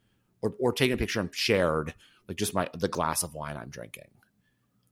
or, 0.42 0.54
or 0.58 0.72
taken 0.72 0.94
a 0.94 0.96
picture 0.96 1.20
and 1.20 1.34
shared 1.34 1.94
like 2.28 2.36
just 2.36 2.54
my 2.54 2.68
the 2.74 2.88
glass 2.88 3.22
of 3.22 3.34
wine 3.34 3.56
I'm 3.56 3.70
drinking. 3.70 4.08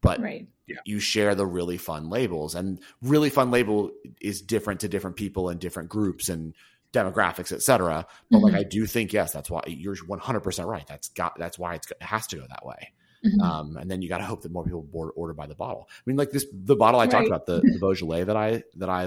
But 0.01 0.20
right. 0.20 0.46
you 0.85 1.01
share 1.01 1.35
the 1.35 1.46
really 1.46 1.79
fun 1.79 2.11
labels, 2.11 2.55
and 2.55 2.81
really 3.03 3.31
fun 3.31 3.51
label 3.51 3.90
is 4.20 4.40
different 4.40 4.81
to 4.81 4.88
different 4.88 5.16
people 5.16 5.49
and 5.49 5.59
different 5.59 5.88
groups 5.88 6.29
and 6.29 6.55
demographics, 6.92 7.53
etc. 7.53 8.07
But 8.31 8.37
mm-hmm. 8.37 8.44
like 8.44 8.55
I 8.55 8.62
do 8.62 8.87
think 8.87 9.12
yes, 9.12 9.33
that's 9.33 9.51
why 9.51 9.62
you're 9.66 9.96
100 9.96 10.40
percent 10.40 10.68
right. 10.68 10.87
That's 10.87 11.09
got 11.09 11.38
that's 11.38 11.59
why 11.59 11.75
it 11.75 11.87
has 12.01 12.27
to 12.29 12.37
go 12.37 12.46
that 12.49 12.64
way. 12.64 12.92
Mm-hmm. 13.25 13.40
Um, 13.40 13.77
and 13.77 13.90
then 13.90 14.03
you 14.03 14.09
got 14.09 14.18
to 14.18 14.25
hope 14.25 14.42
that 14.42 14.53
more 14.53 14.64
people 14.64 14.83
board, 14.83 15.11
order 15.16 15.35
by 15.35 15.46
the 15.46 15.55
bottle. 15.55 15.88
I 15.90 16.03
mean, 16.07 16.16
like 16.16 16.31
this 16.31 16.46
the 16.53 16.77
bottle 16.77 17.01
I 17.01 17.05
right. 17.05 17.11
talked 17.11 17.27
about 17.27 17.46
the, 17.46 17.61
the 17.61 17.79
Beaujolais 17.81 18.25
that 18.25 18.37
I 18.37 18.62
that 18.77 18.88
I 18.88 19.05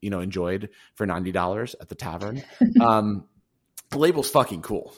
you 0.00 0.10
know 0.10 0.20
enjoyed 0.20 0.70
for 0.94 1.06
ninety 1.06 1.32
dollars 1.32 1.74
at 1.80 1.88
the 1.88 1.94
tavern. 1.94 2.42
Um, 2.80 3.24
the 3.90 3.98
label's 3.98 4.30
fucking 4.30 4.62
cool. 4.62 4.94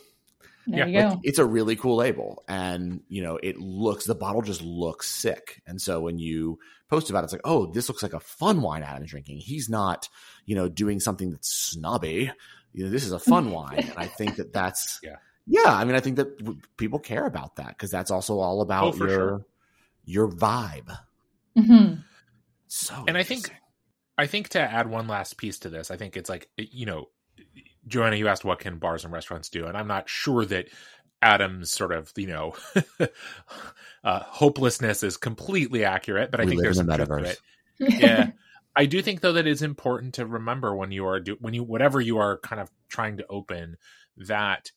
There 0.70 0.86
yeah, 0.88 1.10
like, 1.10 1.18
it's 1.22 1.38
a 1.38 1.44
really 1.44 1.76
cool 1.76 1.96
label, 1.96 2.44
and 2.48 3.00
you 3.08 3.22
know 3.22 3.36
it 3.36 3.58
looks 3.58 4.04
the 4.06 4.14
bottle 4.14 4.42
just 4.42 4.62
looks 4.62 5.10
sick. 5.10 5.62
And 5.66 5.80
so 5.80 6.00
when 6.00 6.18
you 6.18 6.58
post 6.88 7.10
about 7.10 7.20
it, 7.20 7.24
it's 7.24 7.32
like, 7.32 7.42
oh, 7.44 7.66
this 7.66 7.88
looks 7.88 8.02
like 8.02 8.12
a 8.12 8.20
fun 8.20 8.62
wine 8.62 8.82
Adam's 8.82 9.10
drinking. 9.10 9.38
He's 9.38 9.68
not, 9.68 10.08
you 10.46 10.54
know, 10.54 10.68
doing 10.68 11.00
something 11.00 11.30
that's 11.30 11.48
snobby. 11.48 12.30
You 12.72 12.84
know, 12.84 12.90
this 12.90 13.04
is 13.04 13.12
a 13.12 13.18
fun 13.18 13.50
wine, 13.52 13.78
and 13.78 13.94
I 13.96 14.06
think 14.06 14.36
that 14.36 14.52
that's 14.52 15.00
yeah, 15.02 15.16
yeah. 15.46 15.74
I 15.74 15.84
mean, 15.84 15.96
I 15.96 16.00
think 16.00 16.16
that 16.16 16.76
people 16.76 16.98
care 16.98 17.26
about 17.26 17.56
that 17.56 17.68
because 17.68 17.90
that's 17.90 18.10
also 18.10 18.38
all 18.38 18.60
about 18.60 18.94
oh, 18.94 18.98
your 18.98 19.08
sure. 19.08 19.46
your 20.04 20.28
vibe. 20.28 20.96
Mm-hmm. 21.58 22.00
So, 22.68 23.04
and 23.08 23.18
I 23.18 23.22
think 23.22 23.52
I 24.16 24.26
think 24.26 24.50
to 24.50 24.60
add 24.60 24.88
one 24.88 25.08
last 25.08 25.36
piece 25.36 25.58
to 25.60 25.70
this, 25.70 25.90
I 25.90 25.96
think 25.96 26.16
it's 26.16 26.28
like 26.28 26.48
you 26.56 26.86
know 26.86 27.08
Joanna, 27.90 28.16
you 28.16 28.28
asked 28.28 28.44
what 28.44 28.60
can 28.60 28.78
bars 28.78 29.04
and 29.04 29.12
restaurants 29.12 29.48
do, 29.48 29.66
and 29.66 29.76
I'm 29.76 29.88
not 29.88 30.08
sure 30.08 30.44
that 30.46 30.68
Adam's 31.20 31.70
sort 31.70 31.92
of 31.92 32.12
you 32.16 32.28
know 32.28 32.54
uh, 34.04 34.20
hopelessness 34.20 35.02
is 35.02 35.16
completely 35.16 35.84
accurate, 35.84 36.30
but 36.30 36.40
I 36.40 36.44
we 36.44 36.50
think 36.50 36.62
there's 36.62 36.76
some 36.78 36.86
truth 36.86 37.08
to 37.08 37.24
it. 37.24 37.40
Yeah, 37.78 38.30
I 38.76 38.86
do 38.86 39.02
think 39.02 39.20
though 39.20 39.34
that 39.34 39.46
it's 39.46 39.62
important 39.62 40.14
to 40.14 40.26
remember 40.26 40.74
when 40.74 40.92
you 40.92 41.06
are 41.06 41.20
do 41.20 41.36
when 41.40 41.52
you 41.52 41.62
whatever 41.62 42.00
you 42.00 42.18
are 42.18 42.38
kind 42.38 42.60
of 42.60 42.70
trying 42.88 43.18
to 43.18 43.26
open 43.28 43.76
that 44.16 44.70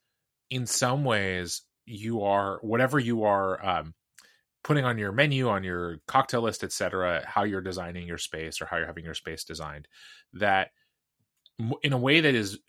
in 0.50 0.66
some 0.66 1.04
ways 1.04 1.62
you 1.86 2.24
are 2.24 2.60
whatever 2.62 3.00
you 3.00 3.24
are 3.24 3.66
um, 3.66 3.94
putting 4.64 4.86
on 4.86 4.98
your 4.98 5.12
menu 5.12 5.50
on 5.50 5.64
your 5.64 5.98
cocktail 6.08 6.42
list 6.42 6.64
etc 6.64 7.24
how 7.26 7.44
you're 7.44 7.62
designing 7.62 8.08
your 8.08 8.18
space 8.18 8.62
or 8.62 8.66
how 8.66 8.78
you're 8.78 8.88
having 8.88 9.04
your 9.04 9.14
space 9.14 9.44
designed 9.44 9.88
that 10.34 10.70
in 11.82 11.94
a 11.94 11.98
way 11.98 12.22
that 12.22 12.34
is 12.34 12.60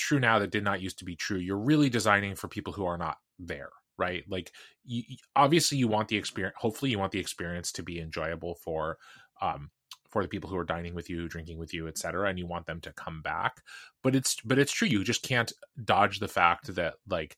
true 0.00 0.18
now 0.18 0.38
that 0.38 0.50
did 0.50 0.64
not 0.64 0.80
used 0.80 0.98
to 0.98 1.04
be 1.04 1.16
true. 1.16 1.38
You're 1.38 1.58
really 1.58 1.88
designing 1.88 2.34
for 2.34 2.48
people 2.48 2.72
who 2.72 2.86
are 2.86 2.98
not 2.98 3.18
there, 3.38 3.70
right? 3.98 4.24
Like, 4.28 4.52
you, 4.84 5.02
obviously, 5.36 5.78
you 5.78 5.88
want 5.88 6.08
the 6.08 6.16
experience. 6.16 6.56
Hopefully, 6.58 6.90
you 6.90 6.98
want 6.98 7.12
the 7.12 7.20
experience 7.20 7.70
to 7.72 7.82
be 7.82 8.00
enjoyable 8.00 8.56
for 8.56 8.98
um, 9.40 9.70
for 10.10 10.22
the 10.22 10.28
people 10.28 10.50
who 10.50 10.56
are 10.56 10.64
dining 10.64 10.94
with 10.94 11.08
you, 11.08 11.28
drinking 11.28 11.58
with 11.58 11.72
you, 11.72 11.86
etc. 11.86 12.28
And 12.28 12.38
you 12.38 12.46
want 12.46 12.66
them 12.66 12.80
to 12.80 12.92
come 12.92 13.22
back. 13.22 13.62
But 14.02 14.16
it's 14.16 14.36
but 14.44 14.58
it's 14.58 14.72
true. 14.72 14.88
You 14.88 15.04
just 15.04 15.22
can't 15.22 15.52
dodge 15.84 16.18
the 16.18 16.28
fact 16.28 16.74
that 16.74 16.94
like 17.08 17.36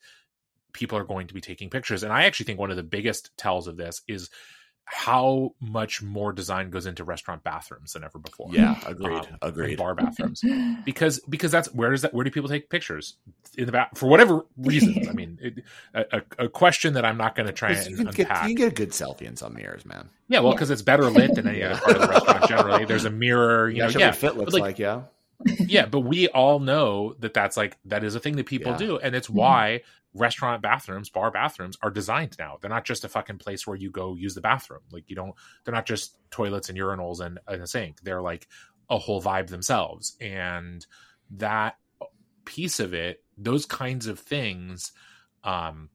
people 0.72 0.96
are 0.96 1.04
going 1.04 1.26
to 1.26 1.34
be 1.34 1.40
taking 1.40 1.68
pictures. 1.68 2.02
And 2.02 2.12
I 2.12 2.24
actually 2.24 2.46
think 2.46 2.58
one 2.58 2.70
of 2.70 2.76
the 2.76 2.82
biggest 2.82 3.36
tells 3.36 3.66
of 3.66 3.76
this 3.76 4.02
is 4.08 4.30
how 4.84 5.54
much 5.60 6.02
more 6.02 6.32
design 6.32 6.70
goes 6.70 6.86
into 6.86 7.04
restaurant 7.04 7.42
bathrooms 7.42 7.94
than 7.94 8.04
ever 8.04 8.18
before. 8.18 8.48
Yeah, 8.50 8.78
agreed. 8.86 9.12
Um, 9.32 9.38
agreed. 9.42 9.78
Bar 9.78 9.94
bathrooms, 9.94 10.42
because 10.84 11.20
because 11.28 11.50
that's 11.50 11.72
where 11.72 11.90
does 11.90 12.02
that 12.02 12.12
where 12.12 12.24
do 12.24 12.30
people 12.30 12.48
take 12.48 12.68
pictures 12.68 13.16
in 13.56 13.66
the 13.66 13.72
bath 13.72 13.90
for 13.94 14.08
whatever 14.08 14.44
reasons? 14.56 15.08
I 15.08 15.12
mean, 15.12 15.38
it, 15.40 15.64
a, 15.94 16.22
a, 16.38 16.48
question 16.48 16.94
that 16.94 17.04
I'm 17.04 17.16
not 17.16 17.34
going 17.34 17.46
to 17.46 17.52
try 17.52 17.72
and 17.72 17.90
you 17.90 17.98
unpack. 17.98 18.16
Get, 18.42 18.48
you 18.48 18.56
get 18.56 18.68
a 18.68 18.74
good 18.74 18.90
selfie 18.90 19.22
in 19.22 19.36
some 19.36 19.54
mirrors, 19.54 19.84
man. 19.84 20.08
Yeah, 20.28 20.40
well, 20.40 20.52
because 20.52 20.70
yeah. 20.70 20.74
it's 20.74 20.82
better 20.82 21.04
lit 21.04 21.34
than 21.34 21.48
any 21.48 21.62
other 21.62 21.80
part 21.80 21.96
of 21.96 22.02
the 22.02 22.08
restaurant. 22.12 22.48
Generally, 22.48 22.84
there's 22.86 23.04
a 23.04 23.10
mirror. 23.10 23.68
You 23.68 23.82
know, 23.84 23.88
yeah, 23.88 24.10
fit 24.12 24.36
looks 24.36 24.52
like, 24.52 24.62
like 24.62 24.78
yeah 24.78 25.02
yeah, 25.58 25.86
but 25.86 26.00
we 26.00 26.28
all 26.28 26.60
know 26.60 27.14
that 27.18 27.34
that's 27.34 27.56
like 27.56 27.76
that 27.86 28.04
is 28.04 28.14
a 28.14 28.20
thing 28.20 28.36
that 28.36 28.46
people 28.46 28.72
yeah. 28.72 28.78
do, 28.78 28.98
and 28.98 29.14
it's 29.14 29.28
mm-hmm. 29.28 29.38
why 29.38 29.80
restaurant 30.14 30.62
bathrooms, 30.62 31.08
bar 31.08 31.30
bathrooms 31.30 31.76
are 31.82 31.90
designed 31.90 32.36
now. 32.38 32.58
They're 32.60 32.70
not 32.70 32.84
just 32.84 33.04
a 33.04 33.08
fucking 33.08 33.38
place 33.38 33.66
where 33.66 33.76
you 33.76 33.90
go 33.90 34.14
use 34.14 34.34
the 34.34 34.40
bathroom. 34.40 34.82
Like 34.90 35.08
you 35.08 35.16
don't. 35.16 35.34
They're 35.64 35.74
not 35.74 35.86
just 35.86 36.16
toilets 36.30 36.68
and 36.68 36.78
urinals 36.78 37.20
and, 37.20 37.38
and 37.46 37.62
a 37.62 37.66
sink. 37.66 38.02
They're 38.02 38.22
like 38.22 38.48
a 38.90 38.98
whole 38.98 39.22
vibe 39.22 39.48
themselves, 39.48 40.16
and 40.20 40.86
that 41.32 41.76
piece 42.44 42.80
of 42.80 42.94
it, 42.94 43.22
those 43.38 43.66
kinds 43.66 44.06
of 44.06 44.18
things, 44.18 44.92
um, 45.44 45.88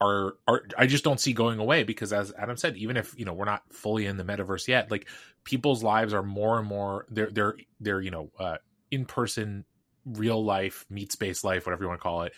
are 0.00 0.34
are 0.46 0.62
I 0.76 0.86
just 0.86 1.04
don't 1.04 1.20
see 1.20 1.32
going 1.32 1.58
away 1.58 1.82
because 1.82 2.12
as 2.12 2.32
Adam 2.38 2.56
said, 2.56 2.76
even 2.76 2.96
if 2.96 3.18
you 3.18 3.24
know 3.24 3.32
we're 3.32 3.44
not 3.44 3.62
fully 3.72 4.06
in 4.06 4.16
the 4.16 4.24
metaverse 4.24 4.68
yet, 4.68 4.90
like 4.90 5.08
people's 5.44 5.82
lives 5.82 6.14
are 6.14 6.22
more 6.22 6.58
and 6.58 6.68
more 6.68 7.06
they're 7.10 7.30
they're 7.30 7.56
they're 7.80 8.00
you 8.00 8.10
know 8.10 8.30
uh, 8.38 8.58
in 8.90 9.04
person, 9.04 9.64
real 10.04 10.44
life, 10.44 10.86
meet 10.88 11.12
space 11.12 11.42
life, 11.42 11.66
whatever 11.66 11.82
you 11.82 11.88
want 11.88 12.00
to 12.00 12.02
call 12.02 12.22
it, 12.22 12.32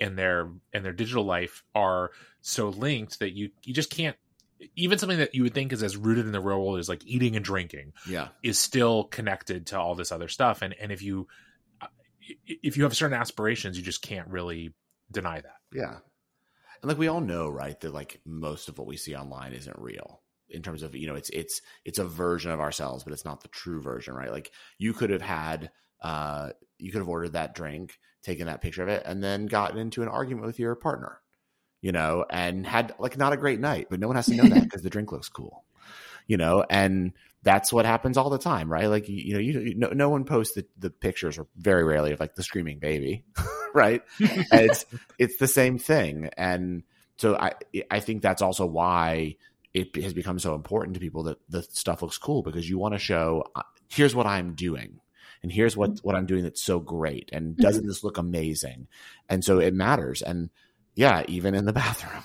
and 0.00 0.18
their 0.18 0.50
and 0.72 0.84
their 0.84 0.92
digital 0.92 1.24
life 1.24 1.62
are 1.74 2.12
so 2.40 2.70
linked 2.70 3.18
that 3.18 3.32
you 3.32 3.50
you 3.62 3.74
just 3.74 3.90
can't 3.90 4.16
even 4.76 4.96
something 4.96 5.18
that 5.18 5.34
you 5.34 5.42
would 5.42 5.54
think 5.54 5.72
is 5.72 5.82
as 5.82 5.96
rooted 5.96 6.24
in 6.24 6.32
the 6.32 6.40
real 6.40 6.60
world 6.60 6.78
as 6.78 6.88
like 6.88 7.04
eating 7.04 7.34
and 7.34 7.44
drinking 7.44 7.92
yeah. 8.08 8.28
is 8.44 8.60
still 8.60 9.02
connected 9.04 9.66
to 9.66 9.78
all 9.78 9.96
this 9.96 10.12
other 10.12 10.28
stuff 10.28 10.62
and 10.62 10.72
and 10.80 10.92
if 10.92 11.02
you 11.02 11.26
uh, 11.80 11.88
if 12.46 12.76
you 12.76 12.84
have 12.84 12.96
certain 12.96 13.18
aspirations 13.18 13.76
you 13.76 13.82
just 13.82 14.02
can't 14.02 14.28
really 14.28 14.72
deny 15.10 15.40
that. 15.40 15.56
Yeah 15.74 15.96
and 16.82 16.88
like 16.88 16.98
we 16.98 17.08
all 17.08 17.20
know 17.20 17.48
right 17.48 17.78
that 17.80 17.94
like 17.94 18.20
most 18.24 18.68
of 18.68 18.78
what 18.78 18.86
we 18.86 18.96
see 18.96 19.14
online 19.14 19.52
isn't 19.52 19.78
real 19.78 20.20
in 20.48 20.62
terms 20.62 20.82
of 20.82 20.94
you 20.94 21.06
know 21.06 21.14
it's 21.14 21.30
it's 21.30 21.62
it's 21.84 21.98
a 21.98 22.04
version 22.04 22.50
of 22.50 22.60
ourselves 22.60 23.04
but 23.04 23.12
it's 23.12 23.24
not 23.24 23.40
the 23.40 23.48
true 23.48 23.80
version 23.80 24.14
right? 24.14 24.32
Like 24.32 24.50
you 24.78 24.92
could 24.92 25.10
have 25.10 25.22
had 25.22 25.70
uh 26.02 26.50
you 26.78 26.92
could 26.92 27.00
have 27.00 27.08
ordered 27.08 27.32
that 27.32 27.54
drink 27.54 27.98
taken 28.22 28.46
that 28.46 28.60
picture 28.60 28.82
of 28.82 28.88
it 28.88 29.02
and 29.06 29.22
then 29.22 29.46
gotten 29.46 29.78
into 29.78 30.02
an 30.02 30.08
argument 30.08 30.46
with 30.46 30.58
your 30.58 30.74
partner 30.74 31.20
you 31.80 31.92
know 31.92 32.24
and 32.28 32.66
had 32.66 32.94
like 32.98 33.16
not 33.16 33.32
a 33.32 33.36
great 33.36 33.60
night 33.60 33.86
but 33.88 34.00
no 34.00 34.06
one 34.06 34.16
has 34.16 34.26
to 34.26 34.34
know 34.34 34.48
that 34.48 34.62
because 34.64 34.82
the 34.82 34.90
drink 34.90 35.12
looks 35.12 35.28
cool 35.28 35.64
you 36.26 36.36
know? 36.36 36.64
And 36.68 37.12
that's 37.42 37.72
what 37.72 37.86
happens 37.86 38.16
all 38.16 38.30
the 38.30 38.38
time 38.38 38.70
right? 38.70 38.86
Like 38.86 39.08
you, 39.08 39.16
you 39.16 39.34
know 39.34 39.40
you, 39.40 39.60
you 39.60 39.74
no, 39.74 39.88
no 39.88 40.08
one 40.08 40.24
posts 40.24 40.54
the, 40.54 40.66
the 40.78 40.90
pictures 40.90 41.38
or 41.38 41.46
very 41.56 41.84
rarely 41.84 42.12
of 42.12 42.20
like 42.20 42.34
the 42.34 42.42
screaming 42.42 42.78
baby 42.78 43.24
right? 43.74 44.02
it's 44.18 44.86
it's 45.18 45.36
the 45.38 45.48
same 45.48 45.78
thing, 45.78 46.30
and 46.36 46.82
so 47.16 47.36
I 47.36 47.52
I 47.90 48.00
think 48.00 48.22
that's 48.22 48.42
also 48.42 48.66
why 48.66 49.36
it 49.74 49.96
has 49.96 50.12
become 50.12 50.38
so 50.38 50.54
important 50.54 50.94
to 50.94 51.00
people 51.00 51.24
that 51.24 51.38
the 51.48 51.62
stuff 51.62 52.02
looks 52.02 52.18
cool 52.18 52.42
because 52.42 52.68
you 52.68 52.78
want 52.78 52.94
to 52.94 52.98
show 52.98 53.44
uh, 53.56 53.62
here's 53.88 54.14
what 54.14 54.26
I'm 54.26 54.54
doing 54.54 55.00
and 55.42 55.50
here's 55.50 55.76
what 55.76 55.98
what 56.02 56.14
I'm 56.14 56.26
doing 56.26 56.42
that's 56.42 56.62
so 56.62 56.78
great 56.78 57.30
and 57.32 57.52
mm-hmm. 57.52 57.62
doesn't 57.62 57.86
this 57.86 58.04
look 58.04 58.18
amazing 58.18 58.86
and 59.28 59.44
so 59.44 59.58
it 59.60 59.72
matters 59.72 60.20
and 60.20 60.50
Yeah, 60.94 61.24
even 61.28 61.54
in 61.54 61.64
the 61.64 61.72
bathroom. 61.84 62.22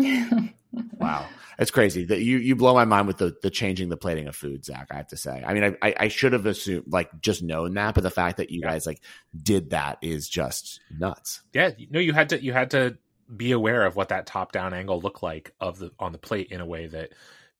wow. 0.98 1.26
It's 1.58 1.70
crazy 1.70 2.06
that 2.06 2.22
you 2.22 2.38
you 2.38 2.56
blow 2.56 2.72
my 2.72 2.86
mind 2.86 3.06
with 3.06 3.18
the 3.18 3.36
the 3.42 3.50
changing 3.50 3.90
the 3.90 3.96
plating 3.98 4.28
of 4.28 4.34
food, 4.34 4.64
Zach. 4.64 4.86
I 4.90 4.96
have 4.96 5.08
to 5.08 5.16
say. 5.16 5.44
I 5.46 5.52
mean, 5.52 5.76
I 5.82 5.94
I 5.98 6.08
should 6.08 6.32
have 6.32 6.46
assumed 6.46 6.84
like 6.86 7.20
just 7.20 7.42
known 7.42 7.74
that, 7.74 7.94
but 7.94 8.02
the 8.02 8.10
fact 8.10 8.38
that 8.38 8.50
you 8.50 8.62
guys 8.62 8.86
like 8.86 9.00
did 9.42 9.70
that 9.70 9.98
is 10.00 10.26
just 10.26 10.80
nuts. 10.98 11.42
Yeah, 11.52 11.70
no, 11.90 12.00
you 12.00 12.14
had 12.14 12.30
to 12.30 12.42
you 12.42 12.54
had 12.54 12.70
to 12.70 12.96
be 13.36 13.52
aware 13.52 13.84
of 13.84 13.94
what 13.94 14.08
that 14.08 14.26
top 14.26 14.52
down 14.52 14.72
angle 14.72 15.00
looked 15.00 15.22
like 15.22 15.52
of 15.60 15.78
the 15.78 15.90
on 15.98 16.12
the 16.12 16.18
plate 16.18 16.48
in 16.50 16.62
a 16.62 16.66
way 16.66 16.86
that 16.86 17.12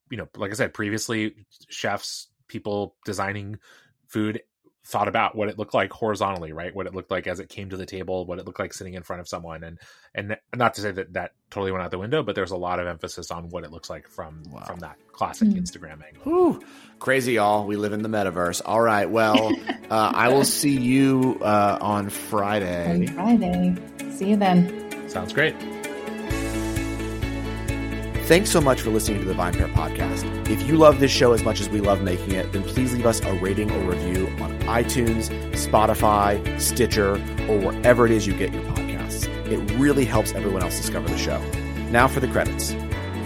you 0.09 0.17
know, 0.17 0.27
like 0.35 0.51
I 0.51 0.55
said 0.55 0.73
previously, 0.73 1.35
chefs, 1.69 2.27
people 2.47 2.95
designing 3.05 3.59
food 4.07 4.41
thought 4.85 5.07
about 5.07 5.35
what 5.35 5.47
it 5.47 5.57
looked 5.59 5.73
like 5.73 5.91
horizontally, 5.91 6.51
right? 6.53 6.73
What 6.73 6.87
it 6.87 6.95
looked 6.95 7.11
like 7.11 7.27
as 7.27 7.39
it 7.39 7.49
came 7.49 7.69
to 7.69 7.77
the 7.77 7.85
table, 7.85 8.25
what 8.25 8.39
it 8.39 8.45
looked 8.45 8.59
like 8.59 8.73
sitting 8.73 8.95
in 8.95 9.03
front 9.03 9.19
of 9.19 9.27
someone, 9.27 9.63
and 9.63 9.79
and 10.15 10.37
not 10.55 10.73
to 10.75 10.81
say 10.81 10.91
that 10.91 11.13
that 11.13 11.31
totally 11.49 11.71
went 11.71 11.83
out 11.83 11.91
the 11.91 11.99
window, 11.99 12.23
but 12.23 12.35
there's 12.35 12.51
a 12.51 12.57
lot 12.57 12.79
of 12.79 12.87
emphasis 12.87 13.31
on 13.31 13.49
what 13.49 13.63
it 13.63 13.71
looks 13.71 13.89
like 13.89 14.07
from 14.07 14.43
wow. 14.49 14.61
from 14.61 14.79
that 14.79 14.97
classic 15.11 15.49
mm. 15.49 15.61
Instagram 15.61 16.03
angle. 16.05 16.23
Whew. 16.23 16.63
Crazy, 16.99 17.33
y'all! 17.33 17.65
We 17.65 17.75
live 17.75 17.93
in 17.93 18.01
the 18.01 18.09
metaverse. 18.09 18.61
All 18.65 18.81
right, 18.81 19.09
well, 19.09 19.53
uh, 19.89 20.11
I 20.13 20.29
will 20.29 20.45
see 20.45 20.77
you 20.77 21.39
uh, 21.41 21.77
on 21.79 22.09
Friday. 22.09 23.07
On 23.07 23.07
Friday. 23.07 23.75
See 24.11 24.29
you 24.29 24.35
then. 24.35 25.09
Sounds 25.09 25.33
great. 25.33 25.55
Thanks 28.31 28.49
so 28.49 28.61
much 28.61 28.79
for 28.79 28.91
listening 28.91 29.19
to 29.19 29.25
the 29.25 29.33
VinePair 29.33 29.73
podcast. 29.73 30.47
If 30.49 30.65
you 30.65 30.77
love 30.77 31.01
this 31.01 31.11
show 31.11 31.33
as 31.33 31.43
much 31.43 31.59
as 31.59 31.67
we 31.67 31.81
love 31.81 32.01
making 32.01 32.31
it, 32.31 32.53
then 32.53 32.63
please 32.63 32.93
leave 32.93 33.05
us 33.05 33.19
a 33.19 33.33
rating 33.33 33.69
or 33.69 33.91
review 33.91 34.27
on 34.39 34.57
iTunes, 34.61 35.27
Spotify, 35.51 36.39
Stitcher, 36.57 37.15
or 37.49 37.59
wherever 37.59 38.05
it 38.05 38.11
is 38.13 38.25
you 38.25 38.33
get 38.33 38.53
your 38.53 38.63
podcasts. 38.63 39.27
It 39.51 39.57
really 39.77 40.05
helps 40.05 40.31
everyone 40.31 40.63
else 40.63 40.77
discover 40.77 41.09
the 41.09 41.17
show. 41.17 41.41
Now 41.89 42.07
for 42.07 42.21
the 42.21 42.29
credits. 42.29 42.71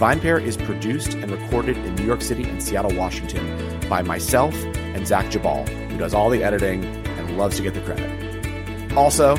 VinePair 0.00 0.42
is 0.42 0.56
produced 0.56 1.14
and 1.14 1.30
recorded 1.30 1.76
in 1.76 1.94
New 1.94 2.04
York 2.04 2.20
City 2.20 2.42
and 2.42 2.60
Seattle, 2.60 2.92
Washington 2.96 3.78
by 3.88 4.02
myself 4.02 4.56
and 4.74 5.06
Zach 5.06 5.26
Geballe, 5.26 5.68
who 5.88 5.98
does 5.98 6.14
all 6.14 6.30
the 6.30 6.42
editing 6.42 6.84
and 6.84 7.38
loves 7.38 7.58
to 7.58 7.62
get 7.62 7.74
the 7.74 7.80
credit. 7.82 8.96
Also, 8.96 9.36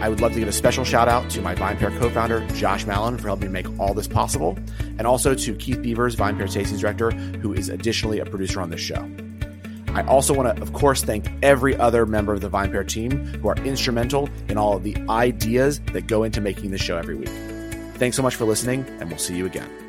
I 0.00 0.10
would 0.10 0.20
love 0.20 0.34
to 0.34 0.38
give 0.38 0.48
a 0.48 0.52
special 0.52 0.84
shout 0.84 1.08
out 1.08 1.30
to 1.30 1.40
my 1.40 1.54
VinePair 1.54 1.98
co 1.98 2.10
founder, 2.10 2.46
Josh 2.48 2.84
Malin, 2.86 3.16
for 3.16 3.28
helping 3.28 3.50
me 3.50 3.62
make 3.62 3.80
all 3.80 3.94
this 3.94 4.06
possible, 4.06 4.58
and 4.98 5.06
also 5.06 5.34
to 5.34 5.54
Keith 5.54 5.82
Beavers, 5.82 6.14
Vine 6.14 6.36
VinePair 6.36 6.62
Tastings 6.62 6.80
Director, 6.80 7.10
who 7.10 7.52
is 7.52 7.68
additionally 7.68 8.18
a 8.18 8.26
producer 8.26 8.60
on 8.60 8.70
this 8.70 8.80
show. 8.80 9.08
I 9.94 10.02
also 10.02 10.34
want 10.34 10.54
to, 10.54 10.62
of 10.62 10.72
course, 10.74 11.02
thank 11.02 11.26
every 11.42 11.76
other 11.76 12.04
member 12.04 12.34
of 12.34 12.42
the 12.42 12.50
VinePair 12.50 12.86
team 12.86 13.24
who 13.26 13.48
are 13.48 13.56
instrumental 13.58 14.28
in 14.48 14.58
all 14.58 14.76
of 14.76 14.82
the 14.82 14.96
ideas 15.08 15.80
that 15.92 16.06
go 16.06 16.22
into 16.22 16.40
making 16.40 16.70
this 16.70 16.82
show 16.82 16.98
every 16.98 17.16
week. 17.16 17.30
Thanks 17.94 18.16
so 18.16 18.22
much 18.22 18.34
for 18.34 18.44
listening, 18.44 18.84
and 19.00 19.08
we'll 19.08 19.18
see 19.18 19.36
you 19.36 19.46
again. 19.46 19.85